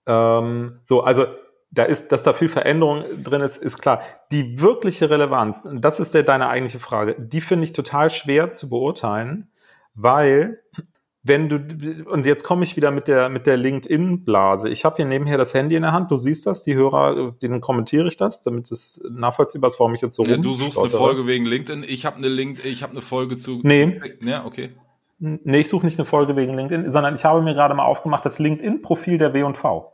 Ähm, 0.05 0.79
so, 0.83 1.01
also 1.01 1.27
da 1.71 1.83
ist, 1.83 2.11
dass 2.11 2.23
da 2.23 2.33
viel 2.33 2.49
Veränderung 2.49 3.05
drin 3.23 3.41
ist, 3.41 3.57
ist 3.57 3.77
klar. 3.79 4.01
Die 4.33 4.59
wirkliche 4.59 5.09
Relevanz, 5.09 5.67
das 5.73 6.01
ist 6.01 6.13
der, 6.13 6.23
deine 6.23 6.49
eigentliche 6.49 6.79
Frage, 6.79 7.15
die 7.17 7.41
finde 7.41 7.63
ich 7.63 7.73
total 7.73 8.09
schwer 8.09 8.49
zu 8.49 8.69
beurteilen, 8.69 9.49
weil 9.93 10.61
wenn 11.27 11.49
du, 11.49 11.57
und 12.09 12.25
jetzt 12.25 12.43
komme 12.43 12.63
ich 12.63 12.75
wieder 12.75 12.91
mit 12.91 13.07
der, 13.07 13.29
mit 13.29 13.47
der 13.47 13.57
LinkedIn-Blase. 13.57 14.69
Ich 14.69 14.85
habe 14.85 14.97
hier 14.97 15.05
nebenher 15.05 15.37
das 15.37 15.53
Handy 15.53 15.75
in 15.75 15.83
der 15.83 15.91
Hand, 15.91 16.11
du 16.11 16.17
siehst 16.17 16.45
das, 16.45 16.63
die 16.63 16.75
Hörer, 16.75 17.33
denen 17.41 17.61
kommentiere 17.61 18.07
ich 18.07 18.17
das, 18.17 18.41
damit 18.41 18.71
es 18.71 19.01
nachvollziehbar 19.09 19.69
ist, 19.69 19.79
warum 19.79 19.95
ich 19.95 20.01
jetzt 20.01 20.15
so 20.15 20.23
ja, 20.23 20.37
Du 20.37 20.53
suchst 20.53 20.79
eine 20.79 20.89
Folge 20.89 21.27
wegen 21.27 21.45
LinkedIn, 21.45 21.83
ich 21.87 22.05
habe 22.05 22.17
eine 22.17 22.27
Link, 22.27 22.63
ich 22.65 22.83
habe 22.83 22.91
eine 22.91 23.01
Folge 23.01 23.37
zu. 23.37 23.59
Nee. 23.63 23.99
Zu, 23.99 24.25
ja, 24.25 24.45
okay. 24.45 24.69
Nee, 25.19 25.59
ich 25.59 25.69
suche 25.69 25.85
nicht 25.85 25.97
eine 25.97 26.05
Folge 26.05 26.35
wegen 26.35 26.53
LinkedIn, 26.53 26.91
sondern 26.91 27.15
ich 27.15 27.25
habe 27.25 27.41
mir 27.41 27.53
gerade 27.53 27.73
mal 27.73 27.85
aufgemacht, 27.85 28.23
das 28.23 28.37
LinkedIn-Profil 28.37 29.17
der 29.17 29.33
W&V. 29.33 29.93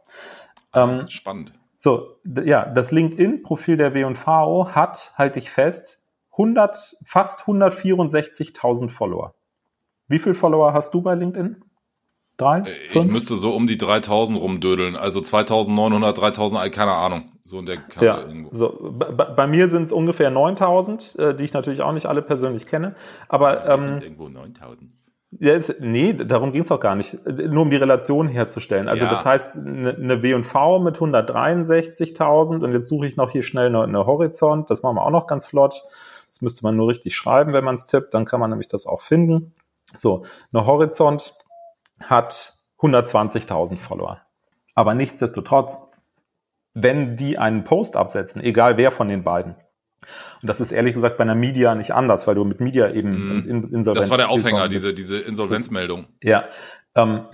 Ähm, 0.74 1.07
Spannend. 1.07 1.53
So, 1.77 2.18
ja, 2.45 2.65
das 2.65 2.91
LinkedIn-Profil 2.91 3.77
der 3.77 3.94
W&V 3.94 4.69
hat, 4.74 5.13
halte 5.18 5.39
ich 5.39 5.50
fest, 5.50 6.01
100, 6.33 6.97
fast 7.06 7.41
164.000 7.44 8.89
Follower. 8.89 9.33
Wie 10.07 10.19
viele 10.19 10.35
Follower 10.35 10.73
hast 10.73 10.94
du 10.94 11.01
bei 11.01 11.15
LinkedIn? 11.15 11.63
Drei? 12.38 12.59
Äh, 12.59 12.71
ich 12.94 13.05
müsste 13.05 13.38
so 13.38 13.53
um 13.53 13.67
die 13.67 13.77
3000 13.77 14.39
rumdödeln. 14.39 14.95
Also 14.95 15.21
2900, 15.21 16.17
3000, 16.17 16.71
keine 16.71 16.94
Ahnung. 16.94 17.31
So 17.45 17.59
in 17.59 17.65
der 17.65 17.77
Kante 17.77 18.05
ja, 18.05 18.21
irgendwo. 18.21 18.50
So, 18.51 18.94
bei, 18.97 19.25
bei 19.25 19.47
mir 19.47 19.67
sind 19.67 19.83
es 19.83 19.91
ungefähr 19.91 20.31
9000, 20.31 21.15
äh, 21.19 21.35
die 21.35 21.44
ich 21.44 21.53
natürlich 21.53 21.81
auch 21.81 21.91
nicht 21.91 22.05
alle 22.05 22.21
persönlich 22.21 22.65
kenne. 22.65 22.95
Aber. 23.27 23.67
Ähm, 23.67 24.01
irgendwo 24.01 24.29
9000. 24.29 24.91
Ja, 25.39 25.53
ist, 25.53 25.79
nee, 25.79 26.13
darum 26.13 26.51
ging 26.51 26.61
es 26.61 26.71
auch 26.71 26.79
gar 26.79 26.95
nicht. 26.95 27.17
Nur 27.25 27.63
um 27.63 27.71
die 27.71 27.77
Relation 27.77 28.27
herzustellen. 28.27 28.88
Also 28.88 29.05
ja. 29.05 29.09
das 29.09 29.25
heißt, 29.25 29.55
eine, 29.55 29.95
eine 29.95 30.21
W&V 30.21 30.79
mit 30.79 30.97
163.000 30.97 32.63
und 32.63 32.71
jetzt 32.71 32.88
suche 32.88 33.07
ich 33.07 33.15
noch 33.15 33.31
hier 33.31 33.41
schnell 33.41 33.67
eine, 33.67 33.81
eine 33.81 34.05
Horizont. 34.05 34.69
Das 34.69 34.83
machen 34.83 34.95
wir 34.95 35.03
auch 35.03 35.11
noch 35.11 35.25
ganz 35.25 35.47
flott. 35.47 35.81
Das 36.29 36.41
müsste 36.41 36.63
man 36.63 36.75
nur 36.75 36.88
richtig 36.88 37.15
schreiben, 37.15 37.51
wenn 37.53 37.63
man 37.63 37.75
es 37.75 37.88
tippt. 37.88 38.13
Dann 38.13 38.25
kann 38.25 38.39
man 38.39 38.51
nämlich 38.51 38.67
das 38.67 38.85
auch 38.85 39.01
finden. 39.01 39.53
So, 39.95 40.25
eine 40.51 40.66
Horizont 40.66 41.36
hat 42.01 42.54
120.000 42.80 43.78
Follower. 43.78 44.22
Aber 44.75 44.94
nichtsdestotrotz, 44.94 45.92
wenn 46.74 47.16
die 47.16 47.38
einen 47.38 47.63
Post 47.63 47.95
absetzen, 47.95 48.42
egal 48.42 48.78
wer 48.78 48.92
von 48.92 49.07
den 49.07 49.24
beiden, 49.24 49.56
und 50.42 50.50
das 50.50 50.60
ist 50.60 50.74
ehrlich 50.74 50.95
gesagt 50.95 51.18
bei 51.18 51.24
einer 51.24 51.36
Media 51.36 51.75
nicht 51.75 51.94
anders, 51.94 52.28
weil 52.28 52.36
du 52.36 52.44
mit 52.44 52.60
Media 52.60 52.90
eben 52.92 53.45
mm. 53.45 53.50
in, 53.50 53.74
Insolvenz. 53.74 54.07
Das 54.07 54.10
war 54.10 54.18
der 54.18 54.30
Aufhänger, 54.30 54.68
diese, 54.68 54.94
diese 54.94 55.18
Insolvenzmeldung. 55.19 56.07
Das, 56.22 56.30
ja. 56.30 56.44
Ähm, 56.96 57.28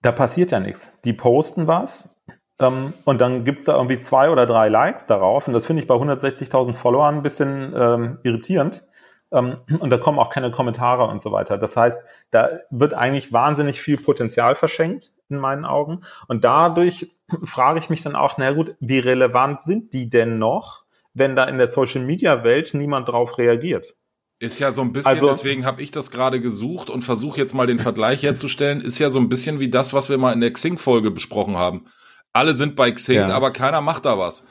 da 0.00 0.10
passiert 0.10 0.50
ja 0.50 0.58
nichts. 0.58 0.98
Die 1.04 1.12
posten 1.12 1.68
was 1.68 2.20
ähm, 2.62 2.92
und 3.04 3.20
dann 3.20 3.44
gibt's 3.44 3.64
da 3.64 3.76
irgendwie 3.76 4.00
zwei 4.00 4.30
oder 4.30 4.46
drei 4.46 4.68
Likes 4.68 5.06
darauf. 5.06 5.48
Und 5.48 5.54
das 5.54 5.66
finde 5.66 5.82
ich 5.82 5.88
bei 5.88 5.94
160.000 5.94 6.74
Followern 6.74 7.16
ein 7.16 7.22
bisschen 7.22 7.72
ähm, 7.76 8.18
irritierend. 8.22 8.86
Ähm, 9.32 9.58
und 9.80 9.90
da 9.90 9.98
kommen 9.98 10.18
auch 10.18 10.28
keine 10.28 10.50
Kommentare 10.50 11.04
und 11.04 11.20
so 11.20 11.32
weiter. 11.32 11.58
Das 11.58 11.76
heißt, 11.76 12.04
da 12.30 12.50
wird 12.70 12.94
eigentlich 12.94 13.32
wahnsinnig 13.32 13.80
viel 13.80 13.96
Potenzial 13.96 14.54
verschenkt 14.54 15.12
in 15.28 15.38
meinen 15.38 15.64
Augen. 15.64 16.02
Und 16.28 16.44
dadurch 16.44 17.10
frage 17.44 17.78
ich 17.78 17.90
mich 17.90 18.02
dann 18.02 18.14
auch, 18.14 18.36
na 18.38 18.52
gut, 18.52 18.74
wie 18.80 18.98
relevant 18.98 19.62
sind 19.62 19.92
die 19.92 20.08
denn 20.10 20.38
noch, 20.38 20.84
wenn 21.14 21.36
da 21.36 21.44
in 21.44 21.58
der 21.58 21.68
Social 21.68 22.02
Media 22.02 22.44
Welt 22.44 22.74
niemand 22.74 23.08
drauf 23.08 23.38
reagiert? 23.38 23.96
Ist 24.38 24.58
ja 24.58 24.72
so 24.72 24.82
ein 24.82 24.92
bisschen, 24.92 25.08
also, 25.08 25.28
deswegen 25.28 25.64
habe 25.64 25.82
ich 25.82 25.92
das 25.92 26.10
gerade 26.10 26.40
gesucht 26.40 26.90
und 26.90 27.02
versuche 27.02 27.38
jetzt 27.38 27.54
mal 27.54 27.68
den 27.68 27.78
Vergleich 27.78 28.24
herzustellen, 28.24 28.80
ist 28.80 28.98
ja 28.98 29.08
so 29.08 29.20
ein 29.20 29.28
bisschen 29.28 29.60
wie 29.60 29.70
das, 29.70 29.94
was 29.94 30.10
wir 30.10 30.18
mal 30.18 30.32
in 30.32 30.40
der 30.40 30.52
Xing-Folge 30.52 31.12
besprochen 31.12 31.56
haben. 31.56 31.84
Alle 32.32 32.54
sind 32.54 32.74
bei 32.74 32.90
Xing, 32.90 33.16
ja. 33.16 33.28
aber 33.28 33.52
keiner 33.52 33.80
macht 33.80 34.04
da 34.04 34.18
was. 34.18 34.44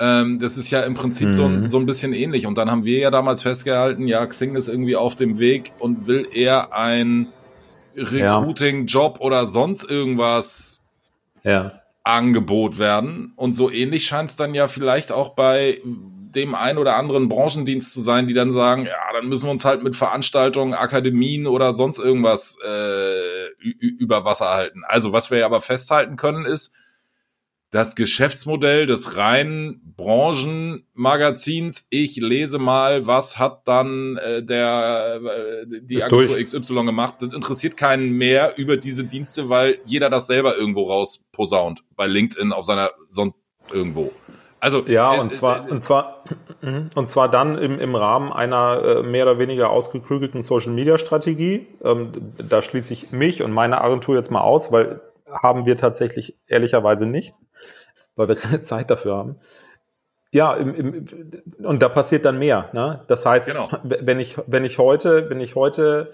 Ähm, 0.00 0.38
das 0.38 0.56
ist 0.56 0.70
ja 0.70 0.80
im 0.80 0.94
Prinzip 0.94 1.28
mhm. 1.28 1.34
so, 1.34 1.66
so 1.66 1.78
ein 1.78 1.86
bisschen 1.86 2.12
ähnlich. 2.12 2.46
Und 2.46 2.58
dann 2.58 2.70
haben 2.70 2.84
wir 2.84 2.98
ja 2.98 3.10
damals 3.10 3.42
festgehalten, 3.42 4.06
ja, 4.06 4.26
Xing 4.26 4.56
ist 4.56 4.68
irgendwie 4.68 4.96
auf 4.96 5.14
dem 5.14 5.38
Weg 5.38 5.72
und 5.78 6.06
will 6.06 6.26
eher 6.32 6.72
ein 6.72 7.28
Recruiting-Job 7.96 9.20
oder 9.20 9.46
sonst 9.46 9.88
irgendwas 9.88 10.84
ja. 11.42 11.80
Angebot 12.04 12.78
werden. 12.78 13.32
Und 13.36 13.54
so 13.54 13.70
ähnlich 13.70 14.06
scheint 14.06 14.30
es 14.30 14.36
dann 14.36 14.54
ja 14.54 14.66
vielleicht 14.66 15.12
auch 15.12 15.30
bei 15.30 15.80
dem 16.34 16.54
ein 16.54 16.78
oder 16.78 16.96
anderen 16.96 17.28
Branchendienst 17.28 17.92
zu 17.92 18.00
sein, 18.00 18.26
die 18.26 18.34
dann 18.34 18.52
sagen, 18.52 18.86
ja, 18.86 19.12
dann 19.12 19.28
müssen 19.28 19.46
wir 19.46 19.50
uns 19.50 19.64
halt 19.64 19.82
mit 19.82 19.94
Veranstaltungen, 19.94 20.72
Akademien 20.72 21.46
oder 21.46 21.72
sonst 21.72 21.98
irgendwas 21.98 22.56
äh, 22.66 23.48
über 23.60 24.24
Wasser 24.24 24.50
halten. 24.50 24.82
Also 24.86 25.12
was 25.12 25.30
wir 25.30 25.44
aber 25.44 25.60
festhalten 25.60 26.16
können 26.16 26.46
ist, 26.46 26.74
das 27.72 27.96
Geschäftsmodell 27.96 28.86
des 28.86 29.16
reinen 29.16 29.94
Branchenmagazins. 29.96 31.88
Ich 31.88 32.16
lese 32.16 32.58
mal, 32.58 33.06
was 33.06 33.38
hat 33.38 33.66
dann 33.66 34.18
äh, 34.18 34.42
der 34.42 35.20
äh, 35.24 35.80
die 35.80 35.96
Ist 35.96 36.04
Agentur 36.04 36.36
durch. 36.36 36.44
XY 36.44 36.84
gemacht. 36.84 37.14
Das 37.20 37.32
interessiert 37.32 37.78
keinen 37.78 38.12
mehr 38.12 38.58
über 38.58 38.76
diese 38.76 39.04
Dienste, 39.04 39.48
weil 39.48 39.78
jeder 39.86 40.10
das 40.10 40.26
selber 40.26 40.54
irgendwo 40.54 40.82
rausposaunt. 40.82 41.82
Bei 41.96 42.06
LinkedIn 42.06 42.52
auf 42.52 42.66
seiner 42.66 42.90
sonst 43.08 43.36
irgendwo. 43.72 44.12
Also 44.60 44.84
ja, 44.86 45.14
äh, 45.14 45.20
und 45.20 45.34
zwar 45.34 45.66
äh, 45.66 45.70
und 45.70 45.82
zwar 45.82 46.24
und 46.94 47.08
zwar 47.08 47.30
dann 47.30 47.56
im, 47.56 47.80
im 47.80 47.94
Rahmen 47.94 48.32
einer 48.32 48.82
äh, 48.84 49.02
mehr 49.02 49.24
oder 49.24 49.38
weniger 49.38 49.70
ausgeklügelten 49.70 50.42
Social 50.42 50.72
Media 50.72 50.98
Strategie. 50.98 51.68
Ähm, 51.82 52.34
da 52.36 52.60
schließe 52.60 52.92
ich 52.92 53.12
mich 53.12 53.42
und 53.42 53.50
meine 53.50 53.80
Agentur 53.80 54.14
jetzt 54.14 54.30
mal 54.30 54.42
aus, 54.42 54.70
weil 54.72 55.00
haben 55.26 55.64
wir 55.64 55.78
tatsächlich 55.78 56.36
ehrlicherweise 56.46 57.06
nicht, 57.06 57.34
weil 58.16 58.28
wir 58.28 58.34
keine 58.36 58.60
Zeit 58.60 58.90
dafür 58.90 59.16
haben. 59.16 59.36
Ja, 60.30 60.54
im, 60.54 60.74
im, 60.74 61.04
und 61.64 61.82
da 61.82 61.88
passiert 61.90 62.24
dann 62.24 62.38
mehr. 62.38 62.70
Ne? 62.72 63.04
Das 63.08 63.26
heißt, 63.26 63.48
genau. 63.48 63.68
wenn 63.82 64.18
ich 64.18 64.38
wenn 64.46 64.64
ich 64.64 64.78
heute 64.78 65.28
wenn 65.28 65.40
ich 65.40 65.56
heute 65.56 66.12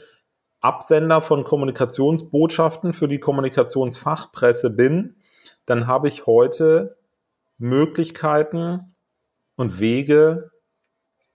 Absender 0.60 1.20
von 1.20 1.44
Kommunikationsbotschaften 1.44 2.92
für 2.92 3.06
die 3.06 3.20
Kommunikationsfachpresse 3.20 4.74
bin, 4.74 5.16
dann 5.66 5.86
habe 5.86 6.08
ich 6.08 6.26
heute 6.26 6.96
Möglichkeiten 7.58 8.96
und 9.54 9.78
Wege, 9.78 10.50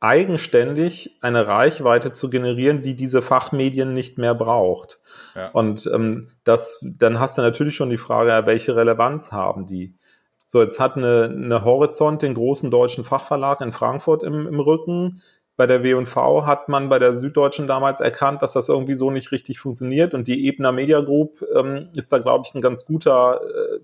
eigenständig 0.03 1.17
eine 1.21 1.47
Reichweite 1.47 2.11
zu 2.11 2.29
generieren, 2.29 2.81
die 2.81 2.93
diese 2.93 3.21
Fachmedien 3.21 3.93
nicht 3.93 4.17
mehr 4.17 4.35
braucht. 4.35 4.99
Ja. 5.33 5.51
Und 5.51 5.89
ähm, 5.93 6.29
das, 6.43 6.85
dann 6.99 7.21
hast 7.21 7.37
du 7.37 7.41
natürlich 7.41 7.77
schon 7.77 7.89
die 7.89 7.97
Frage, 7.97 8.45
welche 8.45 8.75
Relevanz 8.75 9.31
haben 9.31 9.65
die? 9.65 9.95
So, 10.45 10.61
jetzt 10.61 10.79
hat 10.79 10.97
eine, 10.97 11.25
eine 11.25 11.63
Horizont 11.63 12.21
den 12.21 12.33
großen 12.33 12.69
deutschen 12.69 13.03
Fachverlag 13.03 13.61
in 13.61 13.71
Frankfurt 13.71 14.23
im, 14.23 14.47
im 14.47 14.59
Rücken. 14.59 15.21
Bei 15.55 15.67
der 15.67 15.83
W&V 15.83 16.45
hat 16.45 16.67
man 16.67 16.89
bei 16.89 16.99
der 16.99 17.15
Süddeutschen 17.15 17.67
damals 17.67 17.99
erkannt, 17.99 18.41
dass 18.41 18.53
das 18.53 18.69
irgendwie 18.69 18.95
so 18.95 19.11
nicht 19.11 19.31
richtig 19.31 19.59
funktioniert. 19.59 20.13
Und 20.13 20.27
die 20.27 20.47
Ebner 20.47 20.71
Media 20.71 21.01
Group 21.01 21.45
ähm, 21.55 21.89
ist 21.93 22.11
da, 22.11 22.19
glaube 22.19 22.43
ich, 22.45 22.55
ein 22.55 22.61
ganz 22.61 22.85
guter 22.85 23.41
äh, 23.41 23.79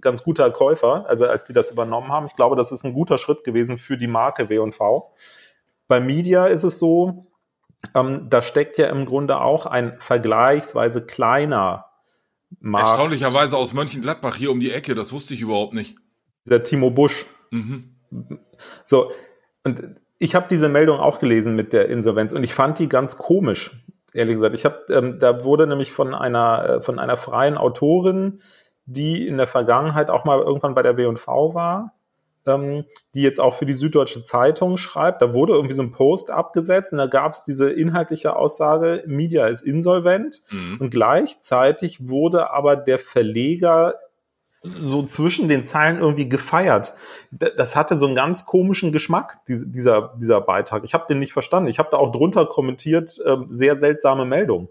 ganz 0.00 0.22
guter 0.22 0.50
Käufer, 0.50 1.04
also 1.08 1.26
als 1.26 1.46
die 1.46 1.52
das 1.52 1.70
übernommen 1.70 2.10
haben. 2.10 2.26
Ich 2.26 2.36
glaube, 2.36 2.56
das 2.56 2.72
ist 2.72 2.84
ein 2.84 2.94
guter 2.94 3.18
Schritt 3.18 3.44
gewesen 3.44 3.78
für 3.78 3.96
die 3.96 4.06
Marke 4.06 4.48
W&V. 4.48 5.12
Bei 5.88 6.00
Media 6.00 6.46
ist 6.46 6.64
es 6.64 6.78
so, 6.78 7.26
ähm, 7.94 8.28
da 8.30 8.42
steckt 8.42 8.78
ja 8.78 8.88
im 8.88 9.04
Grunde 9.04 9.40
auch 9.40 9.66
ein 9.66 9.98
vergleichsweise 9.98 11.04
kleiner 11.04 11.86
Markt. 12.60 12.88
Erstaunlicherweise 12.88 13.56
aus 13.56 13.72
Mönchengladbach 13.72 14.36
hier 14.36 14.50
um 14.50 14.60
die 14.60 14.70
Ecke, 14.70 14.94
das 14.94 15.12
wusste 15.12 15.34
ich 15.34 15.40
überhaupt 15.40 15.74
nicht. 15.74 15.96
Der 16.46 16.62
Timo 16.62 16.90
Busch. 16.90 17.26
Mhm. 17.50 17.96
So, 18.84 19.10
und 19.64 19.96
ich 20.18 20.34
habe 20.34 20.46
diese 20.48 20.68
Meldung 20.68 21.00
auch 21.00 21.18
gelesen 21.18 21.56
mit 21.56 21.72
der 21.72 21.88
Insolvenz 21.88 22.32
und 22.32 22.44
ich 22.44 22.54
fand 22.54 22.78
die 22.78 22.88
ganz 22.88 23.16
komisch, 23.16 23.84
ehrlich 24.12 24.34
gesagt. 24.34 24.54
Ich 24.54 24.64
habe, 24.64 24.84
ähm, 24.90 25.18
da 25.18 25.44
wurde 25.44 25.66
nämlich 25.66 25.92
von 25.92 26.14
einer 26.14 26.64
äh, 26.68 26.80
von 26.80 26.98
einer 26.98 27.16
freien 27.16 27.56
Autorin 27.56 28.40
die 28.86 29.26
in 29.26 29.36
der 29.36 29.46
Vergangenheit 29.46 30.10
auch 30.10 30.24
mal 30.24 30.40
irgendwann 30.40 30.74
bei 30.74 30.82
der 30.82 30.96
W&V 30.96 31.54
war, 31.54 31.94
ähm, 32.46 32.84
die 33.14 33.22
jetzt 33.22 33.40
auch 33.40 33.54
für 33.54 33.66
die 33.66 33.72
Süddeutsche 33.72 34.22
Zeitung 34.22 34.76
schreibt. 34.76 35.22
Da 35.22 35.34
wurde 35.34 35.52
irgendwie 35.52 35.74
so 35.74 35.82
ein 35.82 35.92
Post 35.92 36.30
abgesetzt 36.30 36.92
und 36.92 36.98
da 36.98 37.06
gab 37.06 37.32
es 37.32 37.44
diese 37.44 37.70
inhaltliche 37.70 38.36
Aussage, 38.36 39.04
Media 39.06 39.46
ist 39.46 39.62
insolvent 39.62 40.42
mhm. 40.50 40.78
und 40.80 40.90
gleichzeitig 40.90 42.08
wurde 42.08 42.50
aber 42.50 42.76
der 42.76 42.98
Verleger 42.98 43.94
so 44.64 45.02
zwischen 45.02 45.48
den 45.48 45.64
Zeilen 45.64 45.98
irgendwie 45.98 46.28
gefeiert. 46.28 46.94
Das 47.30 47.74
hatte 47.74 47.98
so 47.98 48.06
einen 48.06 48.14
ganz 48.14 48.46
komischen 48.46 48.92
Geschmack, 48.92 49.38
dieser, 49.48 50.14
dieser 50.20 50.40
Beitrag. 50.40 50.84
Ich 50.84 50.94
habe 50.94 51.06
den 51.08 51.18
nicht 51.18 51.32
verstanden. 51.32 51.68
Ich 51.68 51.78
habe 51.80 51.88
da 51.90 51.96
auch 51.96 52.12
drunter 52.12 52.46
kommentiert, 52.46 53.18
äh, 53.24 53.36
sehr 53.48 53.76
seltsame 53.76 54.24
Meldung. 54.24 54.70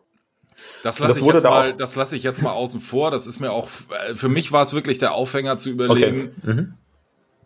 Das 0.83 0.99
lasse 0.99 1.19
ich, 1.19 1.25
jetzt 1.25 1.43
mal, 1.43 1.73
das 1.73 1.95
lasse 1.95 2.15
ich 2.15 2.23
jetzt 2.23 2.41
mal 2.41 2.51
außen 2.51 2.79
vor. 2.79 3.11
Das 3.11 3.27
ist 3.27 3.39
mir 3.39 3.51
auch, 3.51 3.67
äh, 4.07 4.15
für 4.15 4.29
mich 4.29 4.51
war 4.51 4.61
es 4.61 4.73
wirklich 4.73 4.97
der 4.97 5.13
Aufhänger 5.13 5.57
zu 5.57 5.69
überlegen, 5.69 6.35
okay. 6.41 6.53
mhm. 6.53 6.73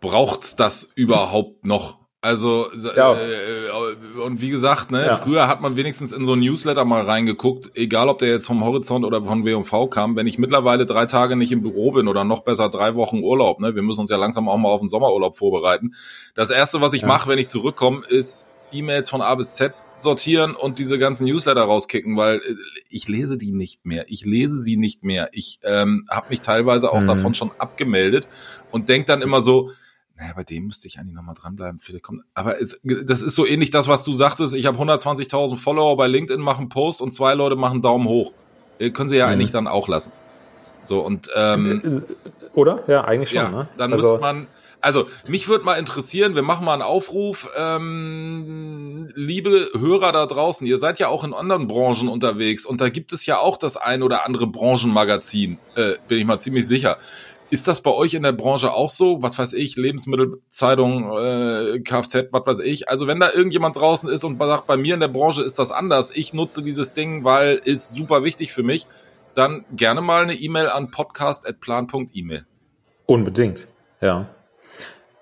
Braucht's 0.00 0.56
das 0.56 0.92
überhaupt 0.94 1.64
noch? 1.64 1.98
Also, 2.26 2.66
ja. 2.96 3.14
äh, 3.14 4.20
und 4.20 4.40
wie 4.40 4.48
gesagt, 4.48 4.90
ne, 4.90 5.06
ja. 5.06 5.14
früher 5.14 5.46
hat 5.46 5.60
man 5.60 5.76
wenigstens 5.76 6.10
in 6.10 6.26
so 6.26 6.32
ein 6.32 6.40
Newsletter 6.40 6.84
mal 6.84 7.02
reingeguckt, 7.02 7.70
egal 7.76 8.08
ob 8.08 8.18
der 8.18 8.30
jetzt 8.30 8.48
vom 8.48 8.64
Horizont 8.64 9.04
oder 9.04 9.22
von 9.22 9.44
W&V 9.44 9.86
kam. 9.86 10.16
Wenn 10.16 10.26
ich 10.26 10.36
mittlerweile 10.36 10.86
drei 10.86 11.06
Tage 11.06 11.36
nicht 11.36 11.52
im 11.52 11.62
Büro 11.62 11.92
bin 11.92 12.08
oder 12.08 12.24
noch 12.24 12.40
besser 12.40 12.68
drei 12.68 12.96
Wochen 12.96 13.20
Urlaub, 13.20 13.60
ne, 13.60 13.76
wir 13.76 13.82
müssen 13.82 14.00
uns 14.00 14.10
ja 14.10 14.16
langsam 14.16 14.48
auch 14.48 14.56
mal 14.56 14.70
auf 14.70 14.80
den 14.80 14.88
Sommerurlaub 14.88 15.36
vorbereiten. 15.36 15.94
Das 16.34 16.50
erste, 16.50 16.80
was 16.80 16.94
ich 16.94 17.02
ja. 17.02 17.06
mache, 17.06 17.28
wenn 17.28 17.38
ich 17.38 17.46
zurückkomme, 17.46 18.04
ist 18.04 18.50
E-Mails 18.72 19.08
von 19.08 19.22
A 19.22 19.32
bis 19.36 19.54
Z 19.54 19.74
sortieren 19.98 20.56
und 20.56 20.80
diese 20.80 20.98
ganzen 20.98 21.26
Newsletter 21.26 21.62
rauskicken, 21.62 22.16
weil 22.16 22.38
äh, 22.38 22.56
ich 22.90 23.06
lese 23.06 23.38
die 23.38 23.52
nicht 23.52 23.86
mehr. 23.86 24.06
Ich 24.08 24.24
lese 24.24 24.60
sie 24.60 24.76
nicht 24.76 25.04
mehr. 25.04 25.28
Ich 25.30 25.60
ähm, 25.62 26.08
habe 26.10 26.30
mich 26.30 26.40
teilweise 26.40 26.92
auch 26.92 27.02
mhm. 27.02 27.06
davon 27.06 27.34
schon 27.34 27.52
abgemeldet 27.58 28.26
und 28.72 28.88
denk 28.88 29.06
dann 29.06 29.22
immer 29.22 29.40
so, 29.40 29.70
naja, 30.18 30.32
bei 30.34 30.44
dem 30.44 30.66
müsste 30.66 30.86
ich 30.86 30.98
eigentlich 30.98 31.14
nochmal 31.14 31.34
dranbleiben. 31.34 31.78
Vielleicht 31.80 32.04
kommt, 32.04 32.22
aber 32.34 32.60
es, 32.60 32.80
das 32.82 33.22
ist 33.22 33.34
so 33.34 33.46
ähnlich 33.46 33.70
das, 33.70 33.86
was 33.88 34.04
du 34.04 34.12
sagtest. 34.14 34.54
Ich 34.54 34.66
habe 34.66 34.78
120.000 34.78 35.56
Follower 35.56 35.96
bei 35.96 36.06
LinkedIn, 36.06 36.42
machen 36.42 36.68
Post 36.68 37.02
und 37.02 37.12
zwei 37.14 37.34
Leute 37.34 37.56
machen 37.56 37.82
Daumen 37.82 38.08
hoch. 38.08 38.32
Äh, 38.78 38.90
können 38.90 39.08
sie 39.08 39.16
ja 39.16 39.26
mhm. 39.26 39.32
eigentlich 39.32 39.50
dann 39.50 39.66
auch 39.66 39.88
lassen. 39.88 40.12
So 40.84 41.00
und 41.00 41.28
ähm, 41.34 42.04
oder? 42.54 42.82
Ja, 42.86 43.04
eigentlich 43.04 43.30
schon. 43.30 43.38
Ja, 43.38 43.50
ne? 43.50 43.68
Dann 43.76 43.92
also, 43.92 44.04
müsste 44.04 44.20
man 44.20 44.46
also, 44.80 45.08
mich 45.26 45.48
würde 45.48 45.64
mal 45.64 45.74
interessieren, 45.74 46.36
wir 46.36 46.42
machen 46.42 46.64
mal 46.64 46.74
einen 46.74 46.82
Aufruf. 46.82 47.50
Ähm, 47.56 49.10
liebe 49.16 49.70
Hörer 49.76 50.12
da 50.12 50.26
draußen, 50.26 50.64
ihr 50.66 50.78
seid 50.78 51.00
ja 51.00 51.08
auch 51.08 51.24
in 51.24 51.34
anderen 51.34 51.66
Branchen 51.66 52.08
unterwegs 52.08 52.64
und 52.64 52.80
da 52.80 52.88
gibt 52.88 53.12
es 53.12 53.26
ja 53.26 53.38
auch 53.38 53.56
das 53.56 53.76
ein 53.76 54.02
oder 54.04 54.24
andere 54.26 54.46
Branchenmagazin, 54.46 55.58
äh, 55.74 55.94
bin 56.06 56.18
ich 56.18 56.24
mal 56.24 56.38
ziemlich 56.38 56.68
sicher. 56.68 56.98
Ist 57.48 57.68
das 57.68 57.80
bei 57.80 57.92
euch 57.92 58.14
in 58.14 58.24
der 58.24 58.32
Branche 58.32 58.72
auch 58.72 58.90
so? 58.90 59.22
Was 59.22 59.38
weiß 59.38 59.52
ich, 59.52 59.76
Lebensmittelzeitung, 59.76 61.16
äh, 61.16 61.80
Kfz, 61.80 62.28
was 62.32 62.46
weiß 62.46 62.58
ich. 62.60 62.88
Also 62.88 63.06
wenn 63.06 63.20
da 63.20 63.32
irgendjemand 63.32 63.76
draußen 63.76 64.08
ist 64.08 64.24
und 64.24 64.38
sagt, 64.38 64.66
bei 64.66 64.76
mir 64.76 64.94
in 64.94 65.00
der 65.00 65.08
Branche 65.08 65.42
ist 65.42 65.58
das 65.58 65.70
anders, 65.70 66.10
ich 66.12 66.34
nutze 66.34 66.62
dieses 66.62 66.92
Ding, 66.92 67.24
weil 67.24 67.60
ist 67.64 67.90
super 67.90 68.24
wichtig 68.24 68.52
für 68.52 68.64
mich, 68.64 68.88
dann 69.34 69.64
gerne 69.72 70.00
mal 70.00 70.22
eine 70.22 70.34
E-Mail 70.34 70.68
an 70.68 70.90
podcast.plan.email. 70.90 72.46
Unbedingt, 73.06 73.68
ja. 74.00 74.26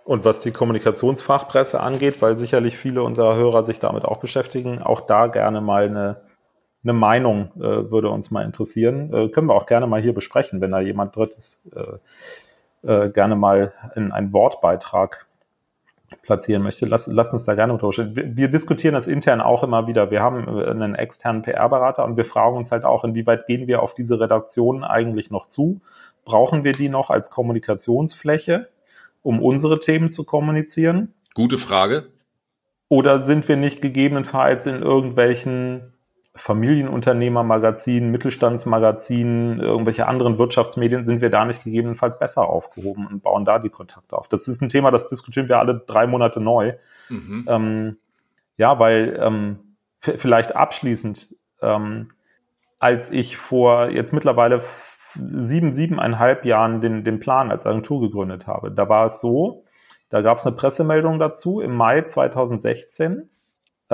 Und 0.05 0.25
was 0.25 0.41
die 0.41 0.51
Kommunikationsfachpresse 0.51 1.81
angeht, 1.81 2.21
weil 2.23 2.37
sicherlich 2.37 2.77
viele 2.77 3.03
unserer 3.03 3.37
Hörer 3.37 3.65
sich 3.65 3.79
damit 3.79 4.05
auch 4.05 4.19
beschäftigen, 4.19 4.83
auch 4.83 5.03
da 5.03 5.27
gerne 5.27 5.61
mal 5.61 5.85
eine, 5.87 6.21
eine 6.85 6.93
Meinung 6.93 7.51
äh, 7.57 7.91
würde 7.91 8.11
uns 8.11 8.31
mal 8.31 8.45
interessieren. 8.45 9.13
Äh, 9.13 9.29
können 9.29 9.49
wir 9.49 9.55
auch 9.55 9.67
gerne 9.67 9.87
mal 9.87 10.01
hier 10.01 10.15
besprechen, 10.15 10.61
wenn 10.61 10.71
da 10.71 10.81
jemand 10.81 11.17
Drittes 11.17 11.65
äh, 11.75 12.87
äh, 12.87 13.11
gerne 13.11 13.37
mal 13.37 13.73
in 13.97 14.13
einen 14.13 14.33
Wortbeitrag 14.33 15.27
platzieren 16.23 16.63
möchte. 16.63 16.87
Lass, 16.87 17.07
lass 17.09 17.33
uns 17.33 17.45
da 17.45 17.55
gerne 17.55 17.77
drüber 17.77 17.93
wir, 18.15 18.37
wir 18.37 18.49
diskutieren 18.49 18.95
das 18.95 19.07
intern 19.07 19.41
auch 19.41 19.63
immer 19.63 19.87
wieder. 19.87 20.11
Wir 20.11 20.23
haben 20.23 20.47
äh, 20.47 20.71
einen 20.71 20.95
externen 20.95 21.43
PR-Berater 21.43 22.05
und 22.05 22.17
wir 22.17 22.25
fragen 22.25 22.57
uns 22.57 22.71
halt 22.71 22.85
auch, 22.85 23.05
inwieweit 23.05 23.47
gehen 23.47 23.67
wir 23.67 23.83
auf 23.83 23.95
diese 23.95 24.21
Redaktionen 24.21 24.85
eigentlich 24.85 25.31
noch 25.31 25.47
zu? 25.47 25.81
Brauchen 26.25 26.65
wir 26.65 26.73
die 26.73 26.89
noch 26.89 27.11
als 27.11 27.31
Kommunikationsfläche? 27.31 28.69
um 29.25 29.43
unsere 29.43 29.81
Themen 29.81 30.11
zu 30.11 30.25
kommunizieren? 30.25 31.13
Gute 31.35 31.59
Frage. 31.59 32.07
Oder 32.89 33.23
sind 33.23 33.49
wir 33.49 33.57
nicht 33.57 33.81
gegebenenfalls 33.81 34.67
in 34.67 34.83
irgendwelchen 34.83 35.94
Familienunternehmermagazinen, 36.37 38.11
Mittelstandsmagazinen, 38.11 39.61
irgendwelche 39.61 40.09
anderen 40.09 40.37
Wirtschaftsmedien, 40.37 41.05
sind 41.05 41.21
wir 41.21 41.31
da 41.31 41.45
nicht 41.45 41.63
gegebenenfalls 41.63 42.19
besser 42.19 42.49
aufgehoben 42.49 43.07
und 43.07 43.23
bauen 43.23 43.45
da 43.45 43.61
die 43.61 43.71
Kontakte 43.71 44.19
auf? 44.19 44.29
Das 44.29 44.49
ist 44.49 44.61
ein 44.61 44.69
Thema, 44.69 44.91
das 44.91 45.09
diskutieren 45.09 45.49
wir 45.49 45.61
alle 45.61 45.85
drei 45.87 46.09
Monate 46.09 46.41
neu. 46.41 46.75
Mhm. 47.09 47.45
Ähm, 47.49 47.97
ja, 48.57 48.79
weil 48.81 49.19
ähm, 49.21 49.77
vielleicht 50.01 50.57
abschließend, 50.57 51.37
ähm, 51.63 52.09
als 52.81 53.13
ich 53.13 53.37
vor 53.37 53.91
jetzt 53.91 54.13
mittlerweile 54.13 54.61
sieben, 55.15 55.73
siebeneinhalb 55.73 56.45
Jahren 56.45 56.81
den, 56.81 57.05
den 57.05 57.21
Plan 57.21 57.53
als 57.53 57.65
Agentur 57.65 58.01
gegründet 58.01 58.49
habe. 58.49 58.73
Da 58.73 58.89
war 58.89 59.07
es 59.07 59.21
so, 59.21 59.65
da 60.09 60.21
gab 60.21 60.39
es 60.39 60.47
eine 60.47 60.57
Pressemeldung 60.57 61.21
dazu 61.21 61.61
im 61.61 61.75
Mai 61.75 62.03
2016. 62.03 63.31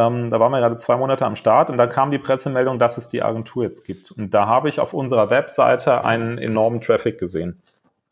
Ähm, 0.00 0.30
da 0.30 0.40
waren 0.40 0.52
wir 0.52 0.60
gerade 0.60 0.78
zwei 0.78 0.96
Monate 0.96 1.26
am 1.26 1.36
Start 1.36 1.68
und 1.68 1.76
da 1.76 1.86
kam 1.86 2.10
die 2.10 2.18
Pressemeldung, 2.18 2.78
dass 2.78 2.96
es 2.96 3.08
die 3.08 3.22
Agentur 3.22 3.64
jetzt 3.64 3.84
gibt. 3.84 4.10
Und 4.10 4.32
da 4.32 4.46
habe 4.46 4.68
ich 4.68 4.80
auf 4.80 4.94
unserer 4.94 5.28
Webseite 5.28 6.04
einen 6.04 6.38
enormen 6.38 6.80
Traffic 6.80 7.18
gesehen. 7.18 7.60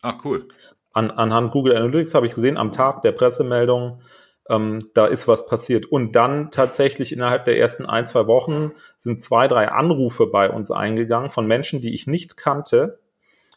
Ah, 0.03 0.15
cool. 0.25 0.49
An, 0.93 1.11
anhand 1.11 1.51
Google 1.51 1.77
Analytics 1.77 2.15
habe 2.15 2.27
ich 2.27 2.35
gesehen, 2.35 2.59
am 2.59 2.73
Tag 2.73 3.03
der 3.03 3.13
Pressemeldung 3.13 4.01
ähm, 4.49 4.91
da 4.95 5.07
ist 5.07 5.29
was 5.29 5.47
passiert. 5.47 5.87
Und 5.87 6.13
dann 6.13 6.51
tatsächlich 6.51 7.13
innerhalb 7.13 7.45
der 7.45 7.59
ersten 7.59 7.87
ein, 7.87 8.07
zwei 8.07 8.27
Wochen 8.27 8.73
sind 8.97 9.23
zwei, 9.23 9.49
drei 9.49 9.69
Anrufe 9.69 10.27
bei 10.27 10.51
uns 10.51 10.71
eingegangen 10.71 11.31
von 11.31 11.47
Menschen, 11.47 11.81
die 11.81 11.95
ich 11.95 12.07
nicht 12.07 12.37
kannte, 12.37 12.99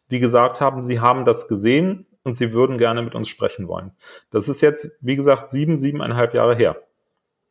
die 0.10 0.20
gesagt 0.20 0.62
haben, 0.62 0.84
sie 0.84 1.00
haben 1.00 1.26
das 1.26 1.48
gesehen 1.48 2.06
und 2.24 2.36
sie 2.36 2.54
würden 2.54 2.78
gerne 2.78 3.02
mit 3.02 3.16
uns 3.16 3.30
sprechen 3.30 3.68
wollen. 3.68 3.92
Das 4.30 4.50
ist 4.50 4.62
jetzt, 4.62 4.98
wie 5.02 5.16
gesagt, 5.16 5.50
sieben, 5.50 5.78
siebeneinhalb 5.78 6.34
Jahre 6.34 6.56
her. 6.56 6.78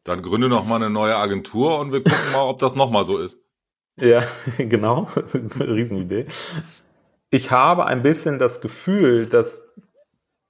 Dann 0.05 0.23
gründe 0.23 0.49
noch 0.49 0.67
mal 0.67 0.77
eine 0.77 0.91
neue 0.91 1.17
Agentur 1.17 1.79
und 1.79 1.93
wir 1.93 2.03
gucken 2.03 2.33
mal, 2.33 2.43
ob 2.43 2.59
das 2.59 2.75
noch 2.75 2.91
mal 2.91 3.05
so 3.05 3.19
ist. 3.19 3.39
Ja, 3.97 4.23
genau. 4.59 5.09
Riesenidee. 5.61 6.27
Ich 7.31 7.51
habe 7.51 7.87
ein 7.87 8.03
bisschen 8.03 8.39
das 8.39 8.61
Gefühl, 8.61 9.27
dass 9.27 9.75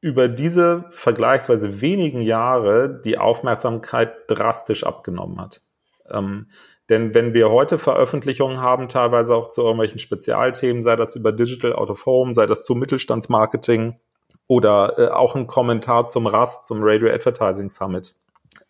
über 0.01 0.29
diese 0.29 0.87
vergleichsweise 0.91 1.81
wenigen 1.81 2.23
Jahre 2.23 3.01
die 3.05 3.19
Aufmerksamkeit 3.19 4.13
drastisch 4.29 4.85
abgenommen 4.85 5.41
hat. 5.41 5.61
Ähm, 6.09 6.51
denn 6.89 7.15
wenn 7.15 7.35
wir 7.35 7.51
heute 7.51 7.79
Veröffentlichungen 7.79 8.61
haben, 8.61 8.89
teilweise 8.89 9.35
auch 9.35 9.49
zu 9.49 9.63
irgendwelchen 9.63 9.99
Spezialthemen, 9.99 10.83
sei 10.83 10.97
das 10.97 11.15
über 11.17 11.33
Digital 11.33 11.75
Out 11.75 11.91
of 11.91 12.07
Home, 12.07 12.35
sei 12.35 12.47
das 12.47 12.65
zu 12.65 12.75
Mittelstandsmarketing 12.75 14.01
oder 14.47 14.99
äh, 14.99 15.09
auch 15.09 15.37
ein 15.37 15.47
Kommentar 15.47 16.07
zum 16.07 16.27
RAS, 16.27 16.65
zum 16.65 16.79
Radio 16.81 17.09
Advertising 17.13 17.69
Summit, 17.69 18.17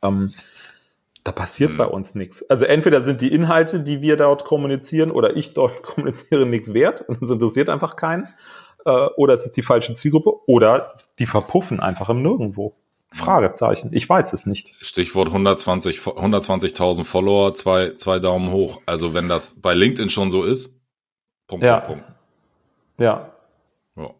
ähm, 0.02 0.32
da 1.24 1.32
passiert 1.32 1.70
hm. 1.70 1.76
bei 1.76 1.86
uns 1.86 2.14
nichts. 2.14 2.48
Also 2.48 2.64
entweder 2.64 3.02
sind 3.02 3.20
die 3.20 3.32
Inhalte, 3.32 3.80
die 3.80 4.00
wir 4.00 4.16
dort 4.16 4.44
kommunizieren 4.44 5.10
oder 5.10 5.36
ich 5.36 5.54
dort 5.54 5.82
kommuniziere, 5.82 6.46
nichts 6.46 6.72
wert 6.72 7.02
und 7.02 7.22
es 7.22 7.30
interessiert 7.30 7.68
einfach 7.68 7.96
keinen. 7.96 8.28
Äh, 8.84 8.90
oder 9.16 9.34
es 9.34 9.44
ist 9.44 9.56
die 9.56 9.62
falsche 9.62 9.92
Zielgruppe 9.92 10.32
oder 10.46 10.96
die 11.18 11.26
verpuffen 11.26 11.80
einfach 11.80 12.08
im 12.08 12.22
Nirgendwo. 12.22 12.74
Fragezeichen. 13.12 13.90
Ich 13.92 14.08
weiß 14.08 14.32
es 14.32 14.46
nicht. 14.46 14.76
Stichwort 14.80 15.28
120, 15.28 15.98
120.000 15.98 17.02
Follower, 17.02 17.54
zwei, 17.54 17.94
zwei 17.96 18.20
Daumen 18.20 18.52
hoch. 18.52 18.80
Also 18.86 19.14
wenn 19.14 19.28
das 19.28 19.60
bei 19.60 19.74
LinkedIn 19.74 20.10
schon 20.10 20.30
so 20.30 20.44
ist, 20.44 20.80
Punkt, 21.48 21.64
ja. 21.64 21.80
Punkt. 21.80 22.04
Ja. 22.98 23.32
ja. 23.96 24.10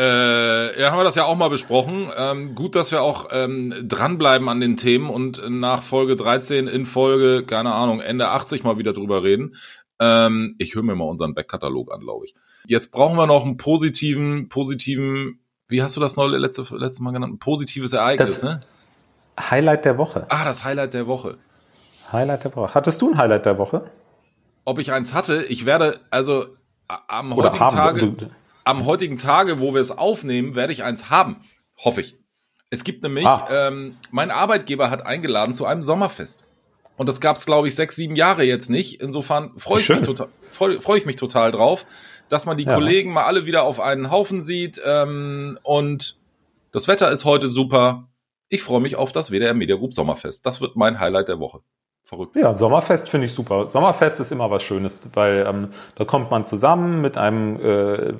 Äh, 0.00 0.80
ja, 0.80 0.90
haben 0.90 0.98
wir 0.98 1.04
das 1.04 1.14
ja 1.14 1.26
auch 1.26 1.36
mal 1.36 1.50
besprochen. 1.50 2.10
Ähm, 2.16 2.54
gut, 2.54 2.74
dass 2.74 2.90
wir 2.90 3.02
auch 3.02 3.28
ähm, 3.32 3.74
dranbleiben 3.86 4.48
an 4.48 4.58
den 4.58 4.78
Themen 4.78 5.10
und 5.10 5.42
nach 5.50 5.82
Folge 5.82 6.16
13 6.16 6.68
in 6.68 6.86
Folge, 6.86 7.44
keine 7.44 7.74
Ahnung, 7.74 8.00
Ende 8.00 8.28
80 8.28 8.64
mal 8.64 8.78
wieder 8.78 8.94
drüber 8.94 9.22
reden. 9.22 9.56
Ähm, 9.98 10.54
ich 10.58 10.74
höre 10.74 10.82
mir 10.82 10.94
mal 10.94 11.04
unseren 11.04 11.34
Backkatalog 11.34 11.92
an, 11.92 12.00
glaube 12.00 12.24
ich. 12.24 12.34
Jetzt 12.66 12.92
brauchen 12.92 13.18
wir 13.18 13.26
noch 13.26 13.44
einen 13.44 13.58
positiven, 13.58 14.48
positiven 14.48 15.40
wie 15.68 15.82
hast 15.82 15.96
du 15.96 16.00
das 16.00 16.16
neulich 16.16 16.40
letzte, 16.40 16.62
letztes 16.76 17.00
Mal 17.00 17.12
genannt? 17.12 17.34
Ein 17.34 17.38
positives 17.38 17.92
Ereignis, 17.92 18.40
das 18.40 18.42
ne? 18.42 18.60
Highlight 19.38 19.84
der 19.84 19.98
Woche. 19.98 20.26
Ah, 20.28 20.44
das 20.44 20.64
Highlight 20.64 20.94
der 20.94 21.06
Woche. 21.06 21.36
Highlight 22.10 22.44
der 22.44 22.56
Woche. 22.56 22.74
Hattest 22.74 23.00
du 23.02 23.10
ein 23.12 23.18
Highlight 23.18 23.46
der 23.46 23.58
Woche? 23.58 23.84
Ob 24.64 24.78
ich 24.78 24.92
eins 24.92 25.14
hatte? 25.14 25.44
Ich 25.44 25.66
werde, 25.66 26.00
also 26.10 26.46
am 26.88 27.32
Oder 27.32 27.50
heutigen 27.50 27.64
haben. 27.64 27.76
Tage, 27.76 28.30
am 28.70 28.86
heutigen 28.86 29.18
Tage, 29.18 29.60
wo 29.60 29.74
wir 29.74 29.80
es 29.80 29.90
aufnehmen, 29.90 30.54
werde 30.54 30.72
ich 30.72 30.82
eins 30.82 31.10
haben. 31.10 31.44
Hoffe 31.76 32.00
ich. 32.00 32.16
Es 32.70 32.84
gibt 32.84 33.02
nämlich, 33.02 33.26
ah. 33.26 33.48
ähm, 33.50 33.96
mein 34.10 34.30
Arbeitgeber 34.30 34.90
hat 34.90 35.04
eingeladen 35.04 35.54
zu 35.54 35.66
einem 35.66 35.82
Sommerfest. 35.82 36.46
Und 36.96 37.08
das 37.08 37.20
gab 37.20 37.36
es, 37.36 37.46
glaube 37.46 37.66
ich, 37.68 37.74
sechs, 37.74 37.96
sieben 37.96 38.14
Jahre 38.14 38.44
jetzt 38.44 38.70
nicht. 38.70 39.00
Insofern 39.00 39.58
freue 39.58 39.80
ich, 39.80 39.88
mich 39.88 40.02
total, 40.02 40.28
freu, 40.48 40.80
freu 40.80 40.96
ich 40.96 41.06
mich 41.06 41.16
total 41.16 41.50
drauf 41.50 41.86
dass 42.30 42.46
man 42.46 42.56
die 42.56 42.64
ja. 42.64 42.74
Kollegen 42.74 43.12
mal 43.12 43.24
alle 43.24 43.44
wieder 43.44 43.64
auf 43.64 43.80
einen 43.80 44.10
Haufen 44.10 44.40
sieht. 44.40 44.80
Ähm, 44.84 45.58
und 45.62 46.18
das 46.72 46.88
Wetter 46.88 47.10
ist 47.10 47.24
heute 47.24 47.48
super. 47.48 48.08
Ich 48.48 48.62
freue 48.62 48.80
mich 48.80 48.96
auf 48.96 49.12
das 49.12 49.30
WDR 49.30 49.54
Media 49.54 49.76
Group 49.76 49.92
Sommerfest. 49.92 50.46
Das 50.46 50.60
wird 50.60 50.76
mein 50.76 50.98
Highlight 50.98 51.28
der 51.28 51.40
Woche. 51.40 51.60
Verrückt. 52.10 52.34
Ja, 52.34 52.56
Sommerfest 52.56 53.08
finde 53.08 53.26
ich 53.26 53.34
super. 53.34 53.68
Sommerfest 53.68 54.18
ist 54.18 54.32
immer 54.32 54.50
was 54.50 54.64
Schönes, 54.64 55.00
weil 55.14 55.46
ähm, 55.48 55.68
da 55.94 56.04
kommt 56.04 56.28
man 56.32 56.42
zusammen 56.42 57.00
mit 57.00 57.16
einem 57.16 57.60
äh, 57.60 58.12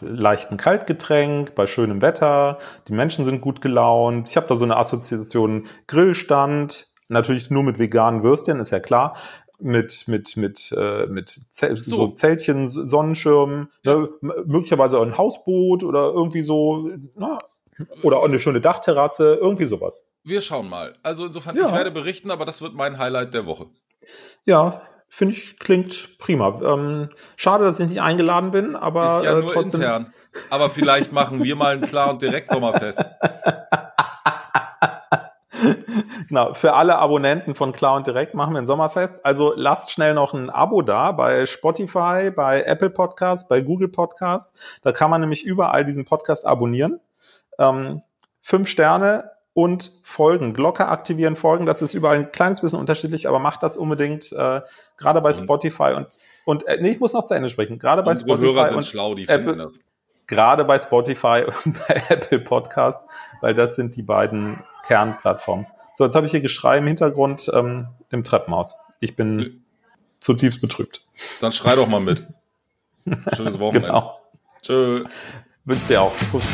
leichten 0.00 0.56
Kaltgetränk 0.56 1.56
bei 1.56 1.66
schönem 1.66 2.02
Wetter. 2.02 2.58
Die 2.86 2.92
Menschen 2.92 3.24
sind 3.24 3.40
gut 3.40 3.60
gelaunt. 3.60 4.28
Ich 4.28 4.36
habe 4.36 4.46
da 4.46 4.54
so 4.54 4.62
eine 4.62 4.76
Assoziation 4.76 5.66
Grillstand, 5.88 6.86
natürlich 7.08 7.50
nur 7.50 7.64
mit 7.64 7.80
veganen 7.80 8.22
Würstchen, 8.22 8.60
ist 8.60 8.70
ja 8.70 8.78
klar 8.78 9.16
mit 9.58 10.06
mit 10.06 10.36
mit 10.36 10.72
äh, 10.78 11.06
mit 11.06 11.40
Zel 11.48 11.76
so. 11.78 11.96
so 11.96 12.08
Zeltchen, 12.08 12.68
Sonnenschirmen, 12.68 13.70
ja. 13.84 13.96
ne, 13.96 14.08
möglicherweise 14.44 15.00
ein 15.00 15.18
Hausboot 15.18 15.82
oder 15.82 16.12
irgendwie 16.12 16.44
so, 16.44 16.90
na, 17.16 17.38
oder 18.02 18.22
eine 18.22 18.38
schöne 18.38 18.60
Dachterrasse, 18.60 19.34
irgendwie 19.34 19.64
sowas. 19.64 20.08
Wir 20.24 20.40
schauen 20.40 20.68
mal. 20.68 20.94
Also 21.02 21.26
insofern, 21.26 21.56
ja. 21.56 21.66
ich 21.66 21.74
werde 21.74 21.90
berichten, 21.90 22.30
aber 22.30 22.44
das 22.44 22.62
wird 22.62 22.74
mein 22.74 22.98
Highlight 22.98 23.34
der 23.34 23.46
Woche. 23.46 23.66
Ja, 24.44 24.82
finde 25.08 25.34
ich, 25.34 25.58
klingt 25.58 26.18
prima. 26.18 26.60
Ähm, 26.62 27.10
schade, 27.36 27.64
dass 27.64 27.80
ich 27.80 27.88
nicht 27.88 28.00
eingeladen 28.00 28.50
bin, 28.50 28.76
aber. 28.76 29.18
Ist 29.18 29.24
ja 29.24 29.38
äh, 29.38 29.42
nur 29.42 29.52
trotzdem. 29.52 29.80
intern. 29.80 30.12
Aber 30.50 30.70
vielleicht 30.70 31.12
machen 31.12 31.42
wir 31.42 31.56
mal 31.56 31.76
ein 31.76 31.80
klar 31.82 32.10
und 32.10 32.22
direkt 32.22 32.50
Sommerfest. 32.50 33.04
genau, 36.28 36.54
für 36.54 36.74
alle 36.74 36.96
Abonnenten 36.96 37.54
von 37.54 37.72
Klar 37.72 37.96
und 37.96 38.06
Direkt 38.06 38.34
machen 38.34 38.54
wir 38.54 38.60
ein 38.60 38.66
Sommerfest. 38.66 39.24
Also 39.24 39.52
lasst 39.56 39.90
schnell 39.90 40.14
noch 40.14 40.34
ein 40.34 40.50
Abo 40.50 40.82
da 40.82 41.12
bei 41.12 41.46
Spotify, 41.46 42.30
bei 42.34 42.62
Apple 42.62 42.90
Podcast, 42.90 43.48
bei 43.48 43.60
Google 43.60 43.88
Podcast. 43.88 44.78
Da 44.82 44.92
kann 44.92 45.10
man 45.10 45.20
nämlich 45.20 45.44
überall 45.44 45.84
diesen 45.84 46.04
Podcast 46.04 46.46
abonnieren. 46.46 47.00
Ähm, 47.58 48.02
fünf 48.42 48.68
Sterne 48.68 49.30
und 49.56 49.90
Folgen, 50.02 50.52
Glocke 50.52 50.86
aktivieren, 50.86 51.34
Folgen. 51.34 51.64
Das 51.64 51.80
ist 51.80 51.94
überall 51.94 52.16
ein 52.16 52.30
kleines 52.30 52.60
bisschen 52.60 52.78
unterschiedlich, 52.78 53.26
aber 53.26 53.38
macht 53.38 53.62
das 53.62 53.78
unbedingt, 53.78 54.30
äh, 54.32 54.60
gerade 54.98 55.20
bei 55.22 55.32
Spotify 55.32 55.94
und, 55.96 56.08
und 56.44 56.66
äh, 56.66 56.76
nee, 56.80 56.90
ich 56.90 57.00
muss 57.00 57.14
noch 57.14 57.24
zu 57.24 57.32
Ende 57.32 57.48
sprechen. 57.48 57.78
Gerade 57.78 58.02
bei 58.02 58.10
Unsere 58.10 58.32
Spotify 58.32 58.52
Hörer 58.52 58.68
sind 58.68 58.76
und 58.76 58.84
schlau, 58.84 59.14
die 59.14 59.22
Apple, 59.22 59.44
finden 59.44 59.58
das. 59.60 59.80
Gerade 60.26 60.64
bei 60.66 60.78
Spotify 60.78 61.44
und 61.64 61.80
bei 61.88 62.02
Apple 62.10 62.40
Podcast, 62.40 63.08
weil 63.40 63.54
das 63.54 63.76
sind 63.76 63.96
die 63.96 64.02
beiden 64.02 64.62
Kernplattformen. 64.86 65.66
So, 65.94 66.04
jetzt 66.04 66.14
habe 66.14 66.26
ich 66.26 66.32
hier 66.32 66.42
Geschrei 66.42 66.76
im 66.76 66.86
Hintergrund 66.86 67.50
ähm, 67.54 67.88
im 68.10 68.24
Treppenhaus. 68.24 68.76
Ich 69.00 69.16
bin 69.16 69.38
ja. 69.40 69.46
zutiefst 70.20 70.60
betrübt. 70.60 71.06
Dann 71.40 71.52
schrei 71.52 71.74
doch 71.76 71.88
mal 71.88 72.00
mit. 72.00 72.26
Schönes 73.34 73.58
Wochenende. 73.58 73.88
genau. 73.88 74.20
Tschö. 74.60 75.02
Wünsche 75.64 75.86
dir 75.86 76.02
auch. 76.02 76.14
Schuss. 76.14 76.50